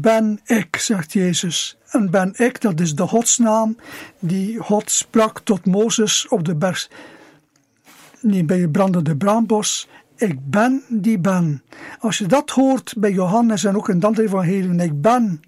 ben 0.00 0.40
ik, 0.44 0.76
zegt 0.76 1.12
Jezus. 1.12 1.76
En 1.90 2.10
ben 2.10 2.32
ik, 2.36 2.60
dat 2.60 2.80
is 2.80 2.94
de 2.94 3.06
godsnaam 3.06 3.76
die 4.18 4.58
God 4.58 4.90
sprak 4.90 5.40
tot 5.40 5.66
Mozes 5.66 6.28
op 6.28 6.44
de 6.44 6.54
berg, 6.54 6.90
niet 8.20 8.46
bij 8.46 8.58
het 8.58 8.72
brandende 8.72 9.16
braambos. 9.16 9.88
Ik 10.16 10.50
ben 10.50 10.82
die 10.88 11.18
ben. 11.18 11.62
Als 11.98 12.18
je 12.18 12.26
dat 12.26 12.50
hoort 12.50 12.94
bij 12.96 13.12
Johannes 13.12 13.64
en 13.64 13.76
ook 13.76 13.88
in 13.88 14.00
dat 14.00 14.18
evangelie, 14.18 14.82
ik 14.82 15.00
ben, 15.00 15.42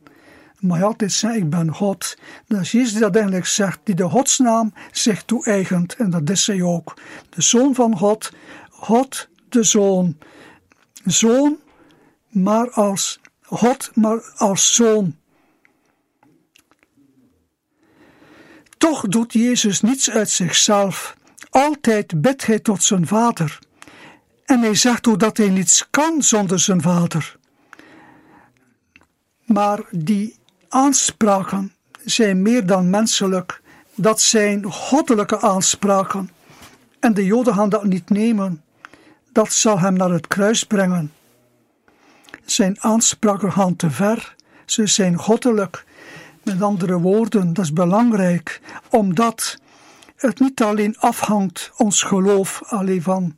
maar 0.60 0.84
altijd 0.84 1.12
zeggen, 1.12 1.40
ik 1.40 1.50
ben 1.50 1.74
God. 1.74 2.16
Dat 2.46 2.60
is 2.60 2.72
Jezus 2.72 2.90
die 2.92 3.00
dat 3.00 3.14
eigenlijk 3.14 3.46
zegt, 3.46 3.80
die 3.84 3.94
de 3.94 4.08
godsnaam 4.08 4.72
zich 4.92 5.22
toe-eigent. 5.22 5.96
En 5.96 6.10
dat 6.10 6.30
is 6.30 6.46
hij 6.46 6.62
ook. 6.62 6.94
De 7.28 7.42
Zoon 7.42 7.74
van 7.74 7.98
God, 7.98 8.32
God 8.70 9.28
de 9.48 9.62
Zoon. 9.62 10.16
Zoon, 11.04 11.56
maar 12.28 12.70
als 12.70 13.20
God, 13.46 13.90
maar 13.94 14.32
als 14.36 14.74
Zoon. 14.74 15.16
Toch 18.78 19.08
doet 19.08 19.32
Jezus 19.32 19.80
niets 19.80 20.10
uit 20.10 20.30
zichzelf. 20.30 21.16
Altijd 21.50 22.20
bidt 22.20 22.46
hij 22.46 22.58
tot 22.58 22.82
zijn 22.82 23.06
Vader. 23.06 23.58
En 24.44 24.60
hij 24.60 24.74
zegt 24.74 25.06
ook 25.06 25.18
dat 25.18 25.36
hij 25.36 25.48
niets 25.48 25.86
kan 25.90 26.22
zonder 26.22 26.60
zijn 26.60 26.82
Vader. 26.82 27.36
Maar 29.44 29.80
die 29.90 30.38
aanspraken 30.68 31.74
zijn 32.04 32.42
meer 32.42 32.66
dan 32.66 32.90
menselijk 32.90 33.62
Dat 33.94 34.20
zijn 34.20 34.64
goddelijke 34.64 35.40
aanspraken. 35.40 36.30
En 37.00 37.14
de 37.14 37.24
Joden 37.24 37.54
gaan 37.54 37.68
dat 37.68 37.84
niet 37.84 38.10
nemen. 38.10 38.62
Dat 39.32 39.52
zal 39.52 39.78
hem 39.78 39.94
naar 39.94 40.10
het 40.10 40.26
kruis 40.26 40.64
brengen. 40.64 41.12
Zijn 42.46 42.80
aanspraken 42.80 43.52
gaan 43.52 43.76
te 43.76 43.90
ver. 43.90 44.34
Ze 44.64 44.86
zijn 44.86 45.16
goddelijk. 45.16 45.84
Met 46.42 46.62
andere 46.62 46.98
woorden, 46.98 47.52
dat 47.52 47.64
is 47.64 47.72
belangrijk, 47.72 48.60
omdat 48.90 49.58
het 50.16 50.40
niet 50.40 50.62
alleen 50.62 50.98
afhangt, 50.98 51.72
ons 51.76 52.02
geloof, 52.02 52.62
alleen 52.66 53.02
van 53.02 53.34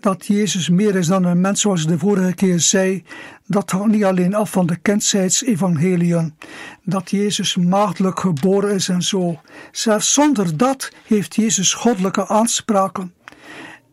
dat 0.00 0.26
Jezus 0.26 0.68
meer 0.68 0.94
is 0.96 1.06
dan 1.06 1.24
een 1.24 1.40
mens, 1.40 1.60
zoals 1.60 1.82
ik 1.82 1.88
de 1.88 1.98
vorige 1.98 2.34
keer 2.34 2.60
zei. 2.60 3.04
Dat 3.46 3.70
hangt 3.70 3.92
niet 3.92 4.04
alleen 4.04 4.34
af 4.34 4.50
van 4.50 4.66
de 4.66 4.76
kentheidsevangelieën, 4.76 6.34
dat 6.82 7.10
Jezus 7.10 7.56
maagdelijk 7.56 8.20
geboren 8.20 8.74
is 8.74 8.88
en 8.88 9.02
zo. 9.02 9.40
Zelfs 9.72 10.12
zonder 10.12 10.56
dat 10.56 10.90
heeft 11.06 11.34
Jezus 11.34 11.72
goddelijke 11.72 12.28
aanspraken. 12.28 13.14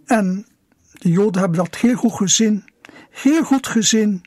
En 0.06 0.46
de 0.92 1.10
Joden 1.10 1.42
hebben 1.42 1.58
dat 1.58 1.76
heel 1.76 1.96
goed 1.96 2.14
gezien, 2.14 2.66
heel 3.10 3.44
goed 3.44 3.68
gezien. 3.68 4.22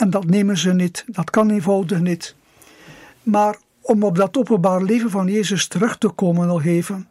En 0.00 0.10
dat 0.10 0.24
nemen 0.24 0.58
ze 0.58 0.72
niet, 0.72 1.04
dat 1.06 1.30
kan 1.30 1.50
eenvoudig 1.50 2.00
niet. 2.00 2.34
Maar 3.22 3.56
om 3.80 4.02
op 4.02 4.16
dat 4.16 4.36
openbaar 4.36 4.82
leven 4.82 5.10
van 5.10 5.26
Jezus 5.26 5.66
terug 5.66 5.98
te 5.98 6.08
komen 6.08 6.46
nog 6.46 6.64
even. 6.64 7.08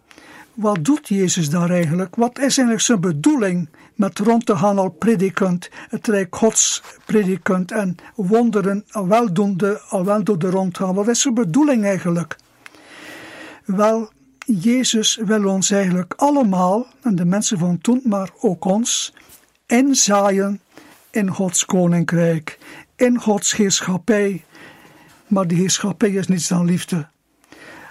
Wat 0.54 0.86
doet 0.86 1.08
Jezus 1.08 1.50
daar 1.50 1.70
eigenlijk? 1.70 2.16
Wat 2.16 2.38
is 2.38 2.44
eigenlijk 2.44 2.82
zijn 2.82 3.00
bedoeling 3.00 3.70
met 3.96 4.20
rond 4.20 4.46
te 4.46 4.56
gaan 4.58 4.78
al 4.78 4.90
predikant, 4.90 5.70
het 5.90 6.08
Rijk 6.08 6.36
Gods 6.36 6.84
predikant 7.06 7.72
en 7.72 7.96
wonderen 8.16 8.86
al 8.92 9.08
weldoende, 9.08 9.82
al 9.90 10.06
weldoende 10.06 10.50
rondgaan? 10.50 10.94
Wat 10.94 11.08
is 11.08 11.22
zijn 11.22 11.34
bedoeling 11.34 11.84
eigenlijk? 11.84 12.36
Wel, 13.66 14.10
Jezus 14.46 15.20
wil 15.26 15.48
ons 15.48 15.72
eigenlijk 15.72 16.14
allemaal, 16.18 16.88
en 17.02 17.16
de 17.16 17.26
mensen 17.26 17.58
van 17.58 17.78
toen, 17.82 18.02
maar 18.04 18.30
ook 18.40 18.66
ons, 18.66 19.14
inzaaien 19.66 20.62
in 21.12 21.30
Gods 21.30 21.66
koninkrijk, 21.66 22.58
in 23.00 23.22
Gods 23.22 23.56
heerschappij. 23.56 24.46
Maar 25.28 25.48
die 25.48 25.58
heerschappij 25.58 26.10
is 26.10 26.28
niets 26.28 26.48
dan 26.48 26.66
liefde. 26.66 27.08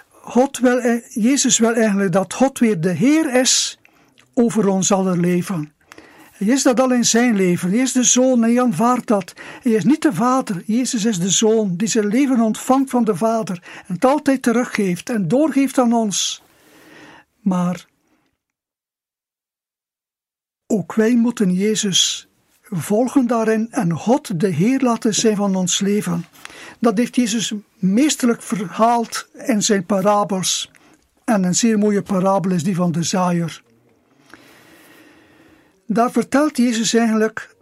God 0.09 0.59
wil, 0.59 0.79
eh, 0.79 1.01
Jezus 1.09 1.57
wil 1.57 1.73
eigenlijk 1.73 2.11
dat 2.11 2.33
God 2.33 2.59
weer 2.59 2.81
de 2.81 2.91
Heer 2.91 3.35
is 3.35 3.79
over 4.33 4.67
ons 4.67 4.91
aller 4.91 5.17
leven. 5.17 5.73
Hij 6.31 6.47
is 6.47 6.63
dat 6.63 6.79
al 6.79 6.91
in 6.91 7.05
zijn 7.05 7.35
leven. 7.35 7.69
Hij 7.69 7.79
is 7.79 7.91
de 7.91 8.03
Zoon 8.03 8.43
en 8.43 8.49
hij 8.49 8.61
aanvaardt 8.61 9.07
dat. 9.07 9.33
Hij 9.61 9.71
is 9.71 9.83
niet 9.83 10.01
de 10.01 10.13
Vader. 10.13 10.63
Jezus 10.65 11.05
is 11.05 11.19
de 11.19 11.29
Zoon 11.29 11.75
die 11.75 11.87
zijn 11.87 12.07
leven 12.07 12.39
ontvangt 12.39 12.89
van 12.89 13.03
de 13.03 13.15
Vader 13.15 13.63
en 13.87 13.93
het 13.93 14.05
altijd 14.05 14.41
teruggeeft 14.41 15.09
en 15.09 15.27
doorgeeft 15.27 15.77
aan 15.77 15.93
ons. 15.93 16.43
Maar 17.39 17.85
ook 20.67 20.93
wij 20.93 21.15
moeten 21.15 21.53
Jezus 21.53 22.28
volgen 22.69 23.27
daarin 23.27 23.67
en 23.71 23.91
God 23.91 24.39
de 24.39 24.47
Heer 24.47 24.81
laten 24.81 25.15
zijn 25.15 25.35
van 25.35 25.55
ons 25.55 25.79
leven. 25.79 26.25
Dat 26.79 26.97
heeft 26.97 27.15
Jezus 27.15 27.53
meesterlijk 27.75 28.41
verhaald 28.41 29.27
in 29.33 29.61
zijn 29.61 29.85
parabels. 29.85 30.71
En 31.23 31.43
een 31.43 31.55
zeer 31.55 31.77
mooie 31.77 32.01
parabel 32.01 32.51
is 32.51 32.63
die 32.63 32.75
van 32.75 32.91
de 32.91 33.03
zaaier. 33.03 33.61
Daar 35.85 36.11
vertelt 36.11 36.57
Jezus 36.57 36.93
eigenlijk 36.93 37.55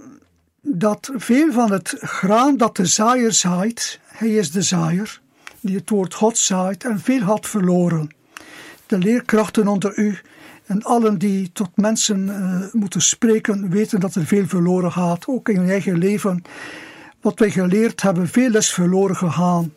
dat 0.61 1.11
veel 1.15 1.51
van 1.51 1.71
het 1.71 1.95
graan 1.99 2.57
dat 2.57 2.75
de 2.75 2.85
zaaier 2.85 3.33
zaait, 3.33 3.99
hij 4.05 4.29
is 4.29 4.51
de 4.51 4.61
zaaier, 4.61 5.21
die 5.59 5.75
het 5.75 5.89
woord 5.89 6.13
God 6.13 6.37
zaait 6.37 6.83
en 6.83 6.99
veel 6.99 7.21
had 7.21 7.47
verloren. 7.47 8.15
De 8.85 8.97
leerkrachten 8.97 9.67
onder 9.67 9.97
u 9.97 10.19
en 10.67 10.83
allen 10.83 11.17
die 11.17 11.51
tot 11.51 11.69
mensen 11.75 12.27
uh, 12.27 12.73
moeten 12.81 13.01
spreken, 13.01 13.69
weten 13.69 13.99
dat 13.99 14.15
er 14.15 14.25
veel 14.25 14.47
verloren 14.47 14.91
gaat, 14.91 15.27
ook 15.27 15.49
in 15.49 15.57
hun 15.57 15.69
eigen 15.69 15.97
leven. 15.97 16.43
Wat 17.21 17.39
wij 17.39 17.51
geleerd 17.51 18.01
hebben, 18.01 18.27
veel 18.27 18.55
is 18.55 18.73
verloren 18.73 19.15
gegaan. 19.15 19.73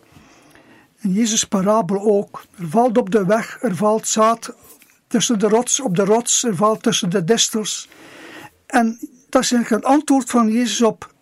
In 1.01 1.13
Jezus' 1.13 1.45
parabel 1.45 2.01
ook. 2.01 2.45
Er 2.59 2.69
valt 2.69 2.99
op 2.99 3.11
de 3.11 3.25
weg, 3.25 3.59
er 3.63 3.77
valt 3.77 4.09
zaad 4.09 4.55
tussen 5.07 5.39
de 5.39 5.49
rots, 5.49 5.81
op 5.81 5.97
de 5.97 6.05
rots, 6.05 6.45
er 6.45 6.57
valt 6.57 6.83
tussen 6.83 7.11
de 7.11 7.25
distels. 7.25 7.89
En 8.67 8.99
dat 9.29 9.43
is 9.43 9.53
eigenlijk 9.53 9.85
een 9.85 9.91
antwoord 9.91 10.31
van 10.31 10.53
Jezus 10.53 10.83
op 10.83 11.13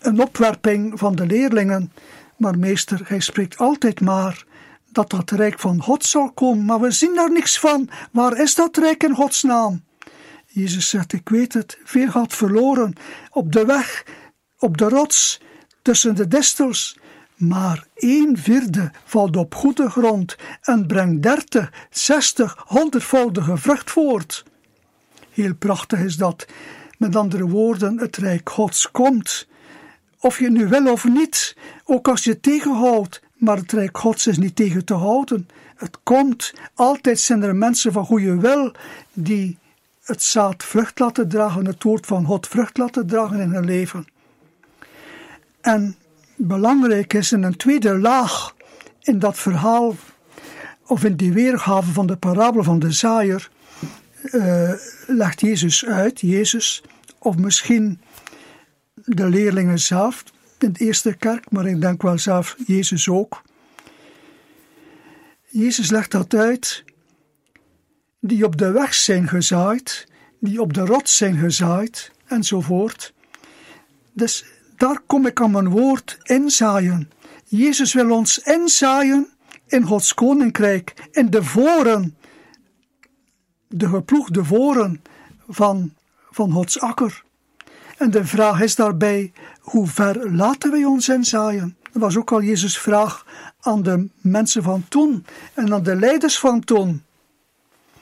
een 0.00 0.20
opwerping 0.20 0.98
van 0.98 1.16
de 1.16 1.26
leerlingen. 1.26 1.92
Maar 2.36 2.58
meester, 2.58 3.00
hij 3.04 3.20
spreekt 3.20 3.58
altijd 3.58 4.00
maar 4.00 4.44
dat 4.96 5.10
dat 5.10 5.30
rijk 5.30 5.58
van 5.58 5.82
God 5.82 6.04
zal 6.04 6.32
komen, 6.32 6.64
maar 6.64 6.80
we 6.80 6.90
zien 6.90 7.14
daar 7.14 7.32
niks 7.32 7.58
van. 7.58 7.88
Waar 8.12 8.40
is 8.40 8.54
dat 8.54 8.76
rijk 8.76 9.02
in 9.02 9.14
Gods 9.14 9.42
naam? 9.42 9.84
Jezus 10.46 10.88
zegt, 10.88 11.12
ik 11.12 11.28
weet 11.28 11.52
het, 11.52 11.78
veel 11.84 12.10
gaat 12.10 12.34
verloren, 12.34 12.92
op 13.30 13.52
de 13.52 13.64
weg, 13.64 14.04
op 14.58 14.76
de 14.76 14.88
rots, 14.88 15.40
tussen 15.82 16.14
de 16.14 16.28
distels. 16.28 16.98
Maar 17.36 17.86
een 17.94 18.38
vierde 18.38 18.90
valt 19.04 19.36
op 19.36 19.54
goede 19.54 19.90
grond 19.90 20.36
en 20.60 20.86
brengt 20.86 21.22
dertig, 21.22 21.72
zestig, 21.90 22.64
honderdvoudige 22.66 23.56
vrucht 23.56 23.90
voort. 23.90 24.44
Heel 25.30 25.54
prachtig 25.54 25.98
is 25.98 26.16
dat. 26.16 26.46
Met 26.98 27.16
andere 27.16 27.48
woorden, 27.48 27.98
het 27.98 28.16
rijk 28.16 28.50
Gods 28.50 28.90
komt. 28.90 29.48
Of 30.18 30.38
je 30.38 30.50
nu 30.50 30.68
wil 30.68 30.92
of 30.92 31.04
niet, 31.04 31.56
ook 31.84 32.08
als 32.08 32.24
je 32.24 32.40
tegenhoudt, 32.40 33.20
maar 33.36 33.56
het 33.56 33.72
rijk 33.72 33.98
Gods 33.98 34.26
is 34.26 34.38
niet 34.38 34.56
tegen 34.56 34.84
te 34.84 34.94
houden. 34.94 35.48
Het 35.76 35.98
komt. 36.02 36.52
Altijd 36.74 37.20
zijn 37.20 37.42
er 37.42 37.56
mensen 37.56 37.92
van 37.92 38.04
goede 38.04 38.36
wil 38.36 38.72
die 39.12 39.58
het 40.04 40.22
zaad 40.22 40.64
vrucht 40.64 40.98
laten 40.98 41.28
dragen, 41.28 41.66
het 41.66 41.82
woord 41.82 42.06
van 42.06 42.24
God 42.24 42.46
vrucht 42.48 42.78
laten 42.78 43.06
dragen 43.06 43.40
in 43.40 43.50
hun 43.50 43.64
leven. 43.64 44.06
En 45.60 45.96
belangrijk 46.36 47.12
is 47.12 47.32
in 47.32 47.42
een 47.42 47.56
tweede 47.56 47.98
laag 47.98 48.54
in 49.02 49.18
dat 49.18 49.38
verhaal, 49.38 49.94
of 50.86 51.04
in 51.04 51.16
die 51.16 51.32
weergave 51.32 51.92
van 51.92 52.06
de 52.06 52.16
parabel 52.16 52.62
van 52.62 52.78
de 52.78 52.92
zaaier, 52.92 53.50
uh, 54.22 54.72
legt 55.06 55.40
Jezus 55.40 55.84
uit, 55.84 56.20
Jezus, 56.20 56.82
of 57.18 57.36
misschien 57.36 58.00
de 58.94 59.28
leerlingen 59.28 59.78
zelf, 59.78 60.24
in 60.58 60.72
de 60.72 60.84
eerste 60.84 61.14
kerk, 61.14 61.50
maar 61.50 61.66
ik 61.66 61.80
denk 61.80 62.02
wel 62.02 62.18
zelf 62.18 62.56
Jezus 62.66 63.08
ook. 63.08 63.42
Jezus 65.48 65.90
legt 65.90 66.10
dat 66.10 66.34
uit, 66.34 66.84
die 68.20 68.44
op 68.44 68.56
de 68.56 68.70
weg 68.70 68.94
zijn 68.94 69.28
gezaaid, 69.28 70.06
die 70.40 70.60
op 70.60 70.72
de 70.72 70.80
rots 70.80 71.16
zijn 71.16 71.36
gezaaid, 71.36 72.10
enzovoort. 72.26 73.14
Dus 74.12 74.44
daar 74.76 75.00
kom 75.06 75.26
ik 75.26 75.40
aan 75.40 75.50
mijn 75.50 75.68
woord 75.68 76.18
inzaaien. 76.22 77.10
Jezus 77.44 77.92
wil 77.92 78.10
ons 78.10 78.38
inzaaien 78.38 79.28
in 79.66 79.82
Gods 79.82 80.14
koninkrijk, 80.14 81.08
in 81.10 81.30
de 81.30 81.42
voren, 81.42 82.16
de 83.68 83.88
geploegde 83.88 84.44
voren 84.44 85.02
van, 85.48 85.94
van 86.30 86.52
Gods 86.52 86.80
akker. 86.80 87.24
En 87.96 88.10
de 88.10 88.24
vraag 88.24 88.60
is 88.60 88.74
daarbij, 88.74 89.32
hoe 89.66 89.86
ver 89.86 90.32
laten 90.32 90.70
wij 90.70 90.84
ons 90.84 91.08
inzaaien? 91.08 91.76
Dat 91.92 92.02
was 92.02 92.16
ook 92.16 92.32
al 92.32 92.42
Jezus' 92.42 92.78
vraag 92.78 93.26
aan 93.60 93.82
de 93.82 94.08
mensen 94.20 94.62
van 94.62 94.84
toen 94.88 95.26
en 95.54 95.72
aan 95.72 95.82
de 95.82 95.96
leiders 95.96 96.38
van 96.38 96.60
toen. 96.60 97.04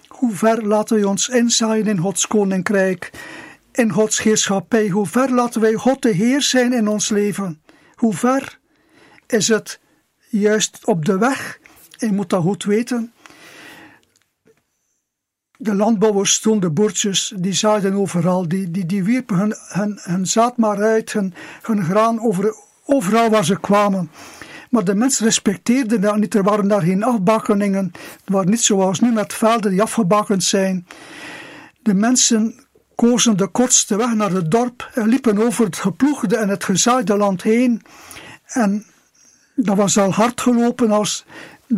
Hoe 0.07 0.33
ver 0.33 0.67
laten 0.67 0.97
wij 0.97 1.05
ons 1.05 1.29
inzaaien 1.29 1.87
in 1.87 1.99
Gods 1.99 2.27
koninkrijk, 2.27 3.11
in 3.73 3.91
Gods 3.91 4.23
heerschappij? 4.23 4.89
Hoe 4.89 5.07
ver 5.07 5.31
laten 5.31 5.61
wij 5.61 5.75
God 5.75 6.03
de 6.03 6.11
Heer 6.11 6.43
zijn 6.43 6.73
in 6.73 6.89
ons 6.89 7.09
leven? 7.09 7.63
Hoe 7.95 8.15
ver 8.15 8.59
is 9.27 9.49
het 9.49 9.81
juist 10.29 10.87
op 10.87 11.05
de 11.05 11.19
weg? 11.19 11.59
Je 11.97 12.13
moet 12.13 12.31
dat 12.31 12.43
goed 12.43 12.65
weten 12.65 13.13
de 15.57 15.75
landbouwers 15.75 16.41
toen, 16.41 16.61
de 16.61 16.71
boertjes, 16.71 17.33
die 17.37 17.53
zaaiden 17.53 17.95
overal. 17.95 18.49
Die, 18.49 18.71
die, 18.71 18.87
die 18.87 19.05
wierpen 19.05 19.37
hun, 19.37 19.55
hun, 19.69 19.99
hun 20.03 20.27
zaad 20.27 20.57
maar 20.57 20.83
uit, 20.83 21.13
hun, 21.13 21.35
hun 21.63 21.85
graan 21.85 22.21
over, 22.21 22.55
overal 22.85 23.31
waar 23.31 23.45
ze 23.45 23.61
kwamen. 23.61 24.11
Maar 24.71 24.85
de 24.85 24.95
mensen 24.95 25.25
respecteerden 25.25 26.01
dat 26.01 26.17
niet. 26.17 26.35
Er 26.35 26.43
waren 26.43 26.69
daar 26.69 26.83
geen 26.83 27.03
afbakkeningen. 27.03 27.93
Het 27.93 28.35
waren 28.35 28.51
niet 28.51 28.63
zoals 28.63 29.01
nu 29.01 29.13
met 29.13 29.35
velden 29.35 29.71
die 29.71 29.83
afgebakend 29.83 30.45
zijn. 30.45 30.87
De 31.83 31.95
mensen 31.95 32.55
kozen 32.95 33.37
de 33.37 33.47
kortste 33.47 33.97
weg 33.97 34.15
naar 34.15 34.31
het 34.31 34.51
dorp 34.51 34.91
en 34.95 35.09
liepen 35.09 35.39
over 35.39 35.65
het 35.65 35.77
geploegde 35.77 36.37
en 36.37 36.49
het 36.49 36.65
gezaaide 36.65 37.17
land 37.17 37.43
heen. 37.43 37.83
En 38.47 38.85
dat 39.55 39.77
was 39.77 39.99
al 39.99 40.13
hard 40.13 40.41
gelopen 40.41 40.91
als 40.91 41.25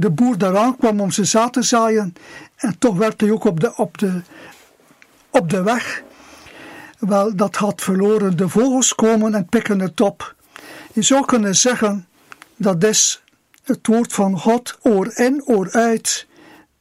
de 0.01 0.11
boer 0.11 0.39
daaraan 0.39 0.77
kwam 0.77 1.01
om 1.01 1.11
zijn 1.11 1.27
zaad 1.27 1.53
te 1.53 1.63
zaaien. 1.63 2.15
En 2.57 2.79
toch 2.79 2.97
werd 2.97 3.21
hij 3.21 3.31
ook 3.31 3.45
op 3.45 3.61
de, 3.61 3.77
op 3.77 3.99
de, 3.99 4.21
op 5.31 5.51
de 5.51 5.63
weg. 5.63 6.03
Wel, 6.99 7.37
dat 7.37 7.57
had 7.57 7.83
verloren. 7.83 8.37
De 8.37 8.49
vogels 8.49 8.95
komen 8.95 9.35
en 9.35 9.47
pikken 9.47 9.81
het 9.81 10.01
op. 10.01 10.35
Je 10.93 11.03
zou 11.03 11.25
kunnen 11.25 11.57
zeggen, 11.57 12.07
dat 12.57 12.85
is 12.85 13.23
het 13.63 13.87
woord 13.87 14.13
van 14.13 14.39
God, 14.39 14.79
oor 14.83 15.13
in, 15.15 15.43
oor 15.45 15.73
uit. 15.73 16.27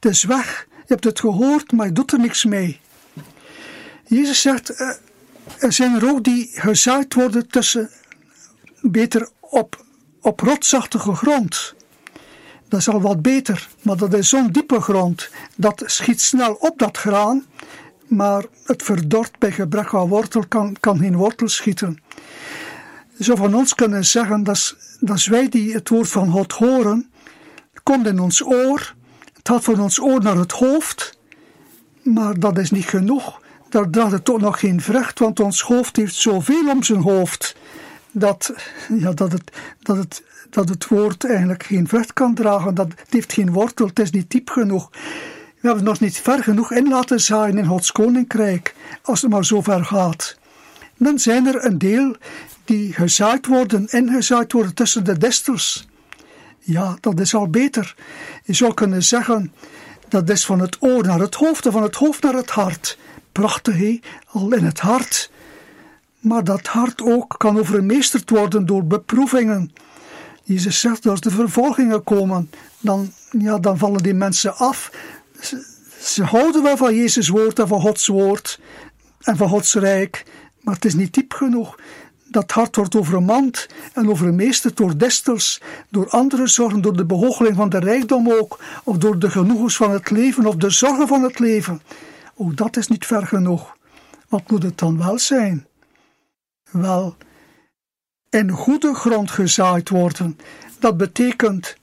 Het 0.00 0.12
is 0.12 0.24
weg. 0.24 0.66
Je 0.70 0.92
hebt 0.92 1.04
het 1.04 1.20
gehoord, 1.20 1.72
maar 1.72 1.86
je 1.86 1.92
doet 1.92 2.12
er 2.12 2.18
niks 2.18 2.44
mee. 2.44 2.80
Jezus 4.06 4.40
zegt, 4.40 4.70
eh, 4.70 4.90
er 5.58 5.72
zijn 5.72 5.94
er 5.94 6.08
ook 6.08 6.24
die 6.24 6.50
gezaaid 6.54 7.14
worden 7.14 7.48
tussen, 7.48 7.90
beter 8.80 9.28
op, 9.40 9.84
op 10.20 10.40
rotsachtige 10.40 11.14
grond. 11.14 11.74
Dat 12.68 12.80
is 12.80 12.88
al 12.88 13.00
wat 13.00 13.22
beter, 13.22 13.68
maar 13.82 13.96
dat 13.96 14.14
is 14.14 14.28
zo'n 14.28 14.52
diepe 14.52 14.80
grond. 14.80 15.30
Dat 15.56 15.82
schiet 15.86 16.20
snel 16.20 16.52
op 16.52 16.78
dat 16.78 16.96
graan, 16.96 17.44
maar 18.06 18.44
het 18.64 18.82
verdort 18.82 19.38
bij 19.38 19.52
gebrek 19.52 19.94
aan 19.94 20.08
wortel, 20.08 20.44
kan, 20.48 20.76
kan 20.80 20.98
geen 20.98 21.16
wortel 21.16 21.48
schieten. 21.48 22.02
Zou 23.18 23.38
van 23.38 23.54
ons 23.54 23.74
kunnen 23.74 24.04
zeggen, 24.04 24.44
dat 24.44 24.76
dat 25.00 25.24
wij 25.24 25.48
die 25.48 25.72
het 25.72 25.88
woord 25.88 26.08
van 26.08 26.30
God 26.30 26.52
horen, 26.52 27.10
komt 27.82 28.06
in 28.06 28.20
ons 28.20 28.44
oor, 28.44 28.94
het 29.34 29.48
gaat 29.48 29.64
van 29.64 29.80
ons 29.80 30.00
oor 30.00 30.22
naar 30.22 30.36
het 30.36 30.52
hoofd, 30.52 31.18
maar 32.02 32.38
dat 32.38 32.58
is 32.58 32.70
niet 32.70 32.84
genoeg. 32.84 33.40
Daar 33.68 33.90
draagt 33.90 34.12
het 34.12 34.24
toch 34.24 34.40
nog 34.40 34.60
geen 34.60 34.80
vrucht, 34.80 35.18
want 35.18 35.40
ons 35.40 35.60
hoofd 35.60 35.96
heeft 35.96 36.14
zoveel 36.14 36.68
om 36.70 36.82
zijn 36.82 37.00
hoofd, 37.00 37.56
dat, 38.10 38.54
ja, 38.88 39.12
dat, 39.12 39.32
het, 39.32 39.52
dat, 39.82 39.96
het, 39.96 40.22
dat 40.56 40.68
het 40.68 40.88
woord 40.88 41.24
eigenlijk 41.24 41.62
geen 41.62 41.88
vrucht 41.88 42.12
kan 42.12 42.34
dragen. 42.34 42.74
Dat, 42.74 42.88
het 42.88 43.06
heeft 43.10 43.32
geen 43.32 43.52
wortel, 43.52 43.86
het 43.86 43.98
is 43.98 44.10
niet 44.10 44.30
diep 44.30 44.50
genoeg. 44.50 44.90
We 45.60 45.68
hebben 45.68 45.84
nog 45.84 46.00
niet 46.00 46.20
ver 46.20 46.42
genoeg 46.42 46.72
in 46.72 46.88
laten 46.88 47.20
zaaien 47.20 47.58
in 47.58 47.66
Gods 47.66 47.92
koninkrijk, 47.92 48.74
als 49.02 49.22
het 49.22 49.30
maar 49.30 49.44
zo 49.44 49.62
ver 49.62 49.84
gaat. 49.84 50.36
Dan 50.96 51.18
zijn 51.18 51.46
er 51.46 51.64
een 51.64 51.78
deel 51.78 52.16
die 52.64 52.92
gezaaid 52.92 53.46
worden, 53.46 53.86
ingezaaid 53.88 54.52
worden 54.52 54.74
tussen 54.74 55.04
de 55.04 55.18
distels. 55.18 55.88
Ja, 56.58 56.96
dat 57.00 57.20
is 57.20 57.34
al 57.34 57.48
beter. 57.48 57.94
Je 58.44 58.52
zou 58.52 58.74
kunnen 58.74 59.02
zeggen, 59.02 59.52
dat 60.08 60.30
is 60.30 60.46
van 60.46 60.60
het 60.60 60.76
oor 60.80 61.04
naar 61.04 61.20
het 61.20 61.34
hoofd 61.34 61.66
en 61.66 61.72
van 61.72 61.82
het 61.82 61.94
hoofd 61.94 62.22
naar 62.22 62.34
het 62.34 62.50
hart. 62.50 62.98
Prachtig, 63.32 63.76
hé? 63.76 64.00
al 64.26 64.52
in 64.52 64.64
het 64.64 64.80
hart. 64.80 65.30
Maar 66.18 66.44
dat 66.44 66.66
hart 66.66 67.02
ook 67.02 67.34
kan 67.38 67.58
overmeesterd 67.58 68.30
worden 68.30 68.66
door 68.66 68.84
beproevingen. 68.84 69.72
Jezus 70.46 70.80
zegt, 70.80 71.06
als 71.06 71.20
de 71.20 71.30
vervolgingen 71.30 72.04
komen, 72.04 72.50
dan, 72.80 73.12
ja, 73.30 73.58
dan 73.58 73.78
vallen 73.78 74.02
die 74.02 74.14
mensen 74.14 74.56
af. 74.56 74.90
Ze, 76.00 76.22
houden 76.22 76.62
wel 76.62 76.76
van 76.76 76.94
Jezus' 76.94 77.28
woord 77.28 77.58
en 77.58 77.68
van 77.68 77.80
Gods 77.80 78.06
woord 78.06 78.60
en 79.20 79.36
van 79.36 79.48
Gods 79.48 79.74
rijk, 79.74 80.24
maar 80.60 80.74
het 80.74 80.84
is 80.84 80.94
niet 80.94 81.14
diep 81.14 81.32
genoeg. 81.32 81.78
Dat 82.24 82.50
hart 82.50 82.76
wordt 82.76 82.96
overmand 82.96 83.66
en 83.92 84.08
overmeesterd 84.08 84.76
door 84.76 84.98
destels, 84.98 85.60
door 85.90 86.08
andere 86.08 86.46
zorgen, 86.46 86.80
door 86.80 86.96
de 86.96 87.06
behoogeling 87.06 87.56
van 87.56 87.68
de 87.68 87.78
rijkdom 87.78 88.30
ook, 88.30 88.58
of 88.84 88.96
door 88.96 89.18
de 89.18 89.30
genoegens 89.30 89.76
van 89.76 89.90
het 89.90 90.10
leven 90.10 90.46
of 90.46 90.54
de 90.56 90.70
zorgen 90.70 91.08
van 91.08 91.22
het 91.22 91.38
leven. 91.38 91.82
Ook 92.34 92.56
dat 92.56 92.76
is 92.76 92.88
niet 92.88 93.06
ver 93.06 93.26
genoeg. 93.26 93.76
Wat 94.28 94.50
moet 94.50 94.62
het 94.62 94.78
dan 94.78 94.98
wel 94.98 95.18
zijn? 95.18 95.66
Wel, 96.70 97.16
in 98.36 98.50
goede 98.50 98.94
grond 98.94 99.30
gezaaid 99.30 99.88
worden, 99.88 100.38
dat 100.78 100.96
betekent 100.96 101.76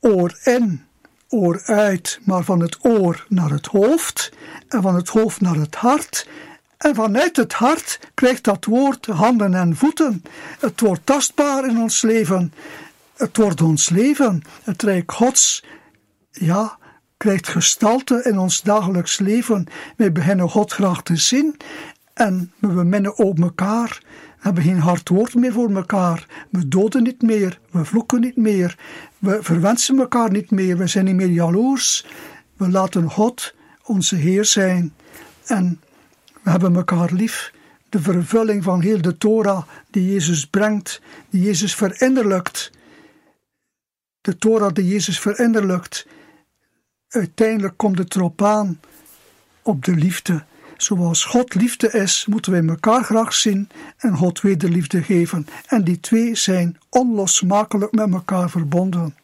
oor 0.00 0.38
in, 0.44 0.84
oor 1.28 1.62
uit, 1.64 2.20
maar 2.24 2.44
van 2.44 2.60
het 2.60 2.78
oor 2.84 3.26
naar 3.28 3.50
het 3.50 3.66
hoofd 3.66 4.32
en 4.68 4.82
van 4.82 4.94
het 4.94 5.08
hoofd 5.08 5.40
naar 5.40 5.54
het 5.54 5.74
hart. 5.74 6.28
En 6.76 6.94
vanuit 6.94 7.36
het 7.36 7.52
hart 7.52 8.00
krijgt 8.14 8.44
dat 8.44 8.64
woord 8.64 9.06
handen 9.06 9.54
en 9.54 9.76
voeten. 9.76 10.22
Het 10.60 10.80
wordt 10.80 11.06
tastbaar 11.06 11.68
in 11.68 11.78
ons 11.78 12.02
leven. 12.02 12.52
Het 13.16 13.36
wordt 13.36 13.60
ons 13.60 13.88
leven. 13.88 14.42
Het 14.62 14.82
Rijk 14.82 15.12
Gods, 15.12 15.64
ja, 16.30 16.78
krijgt 17.16 17.48
gestalte 17.48 18.22
in 18.24 18.38
ons 18.38 18.62
dagelijks 18.62 19.18
leven. 19.18 19.66
Wij 19.96 20.12
beginnen 20.12 20.50
God 20.50 20.72
graag 20.72 21.02
te 21.02 21.16
zien 21.16 21.56
en 22.14 22.52
we 22.58 22.68
beminnen 22.68 23.18
ook 23.18 23.38
elkaar. 23.38 24.00
Hebben 24.38 24.62
geen 24.62 24.78
hard 24.78 25.08
woord 25.08 25.34
meer 25.34 25.52
voor 25.52 25.74
elkaar. 25.74 26.46
We 26.50 26.68
doden 26.68 27.02
niet 27.02 27.22
meer. 27.22 27.60
We 27.70 27.84
vloeken 27.84 28.20
niet 28.20 28.36
meer. 28.36 28.78
We 29.18 29.38
verwensen 29.42 29.98
elkaar 29.98 30.30
niet 30.30 30.50
meer. 30.50 30.76
We 30.76 30.86
zijn 30.86 31.04
niet 31.04 31.14
meer 31.14 31.30
jaloers. 31.30 32.06
We 32.56 32.68
laten 32.68 33.10
God 33.10 33.54
onze 33.84 34.16
Heer 34.16 34.44
zijn. 34.44 34.94
En 35.46 35.80
we 36.42 36.50
hebben 36.50 36.76
elkaar 36.76 37.12
lief. 37.12 37.52
De 37.88 38.00
vervulling 38.00 38.62
van 38.62 38.80
heel 38.80 39.02
de 39.02 39.18
Torah 39.18 39.62
die 39.90 40.12
Jezus 40.12 40.46
brengt, 40.46 41.00
die 41.30 41.42
Jezus 41.42 41.74
verinnerlijkt. 41.74 42.70
De 44.20 44.38
Torah 44.38 44.74
die 44.74 44.86
Jezus 44.86 45.20
verinnerlijkt. 45.20 46.06
Uiteindelijk 47.08 47.76
komt 47.76 47.98
het 47.98 48.14
erop 48.14 48.42
aan 48.42 48.80
op 49.62 49.84
de 49.84 49.94
liefde. 49.94 50.44
Zoals 50.76 51.24
God 51.24 51.54
liefde 51.54 51.90
is, 51.92 52.26
moeten 52.28 52.52
wij 52.52 52.66
elkaar 52.66 53.04
graag 53.04 53.34
zien 53.34 53.68
en 53.96 54.16
God 54.16 54.40
wederliefde 54.40 55.02
geven. 55.02 55.46
En 55.66 55.84
die 55.84 56.00
twee 56.00 56.34
zijn 56.34 56.78
onlosmakelijk 56.90 57.92
met 57.92 58.12
elkaar 58.12 58.50
verbonden. 58.50 59.14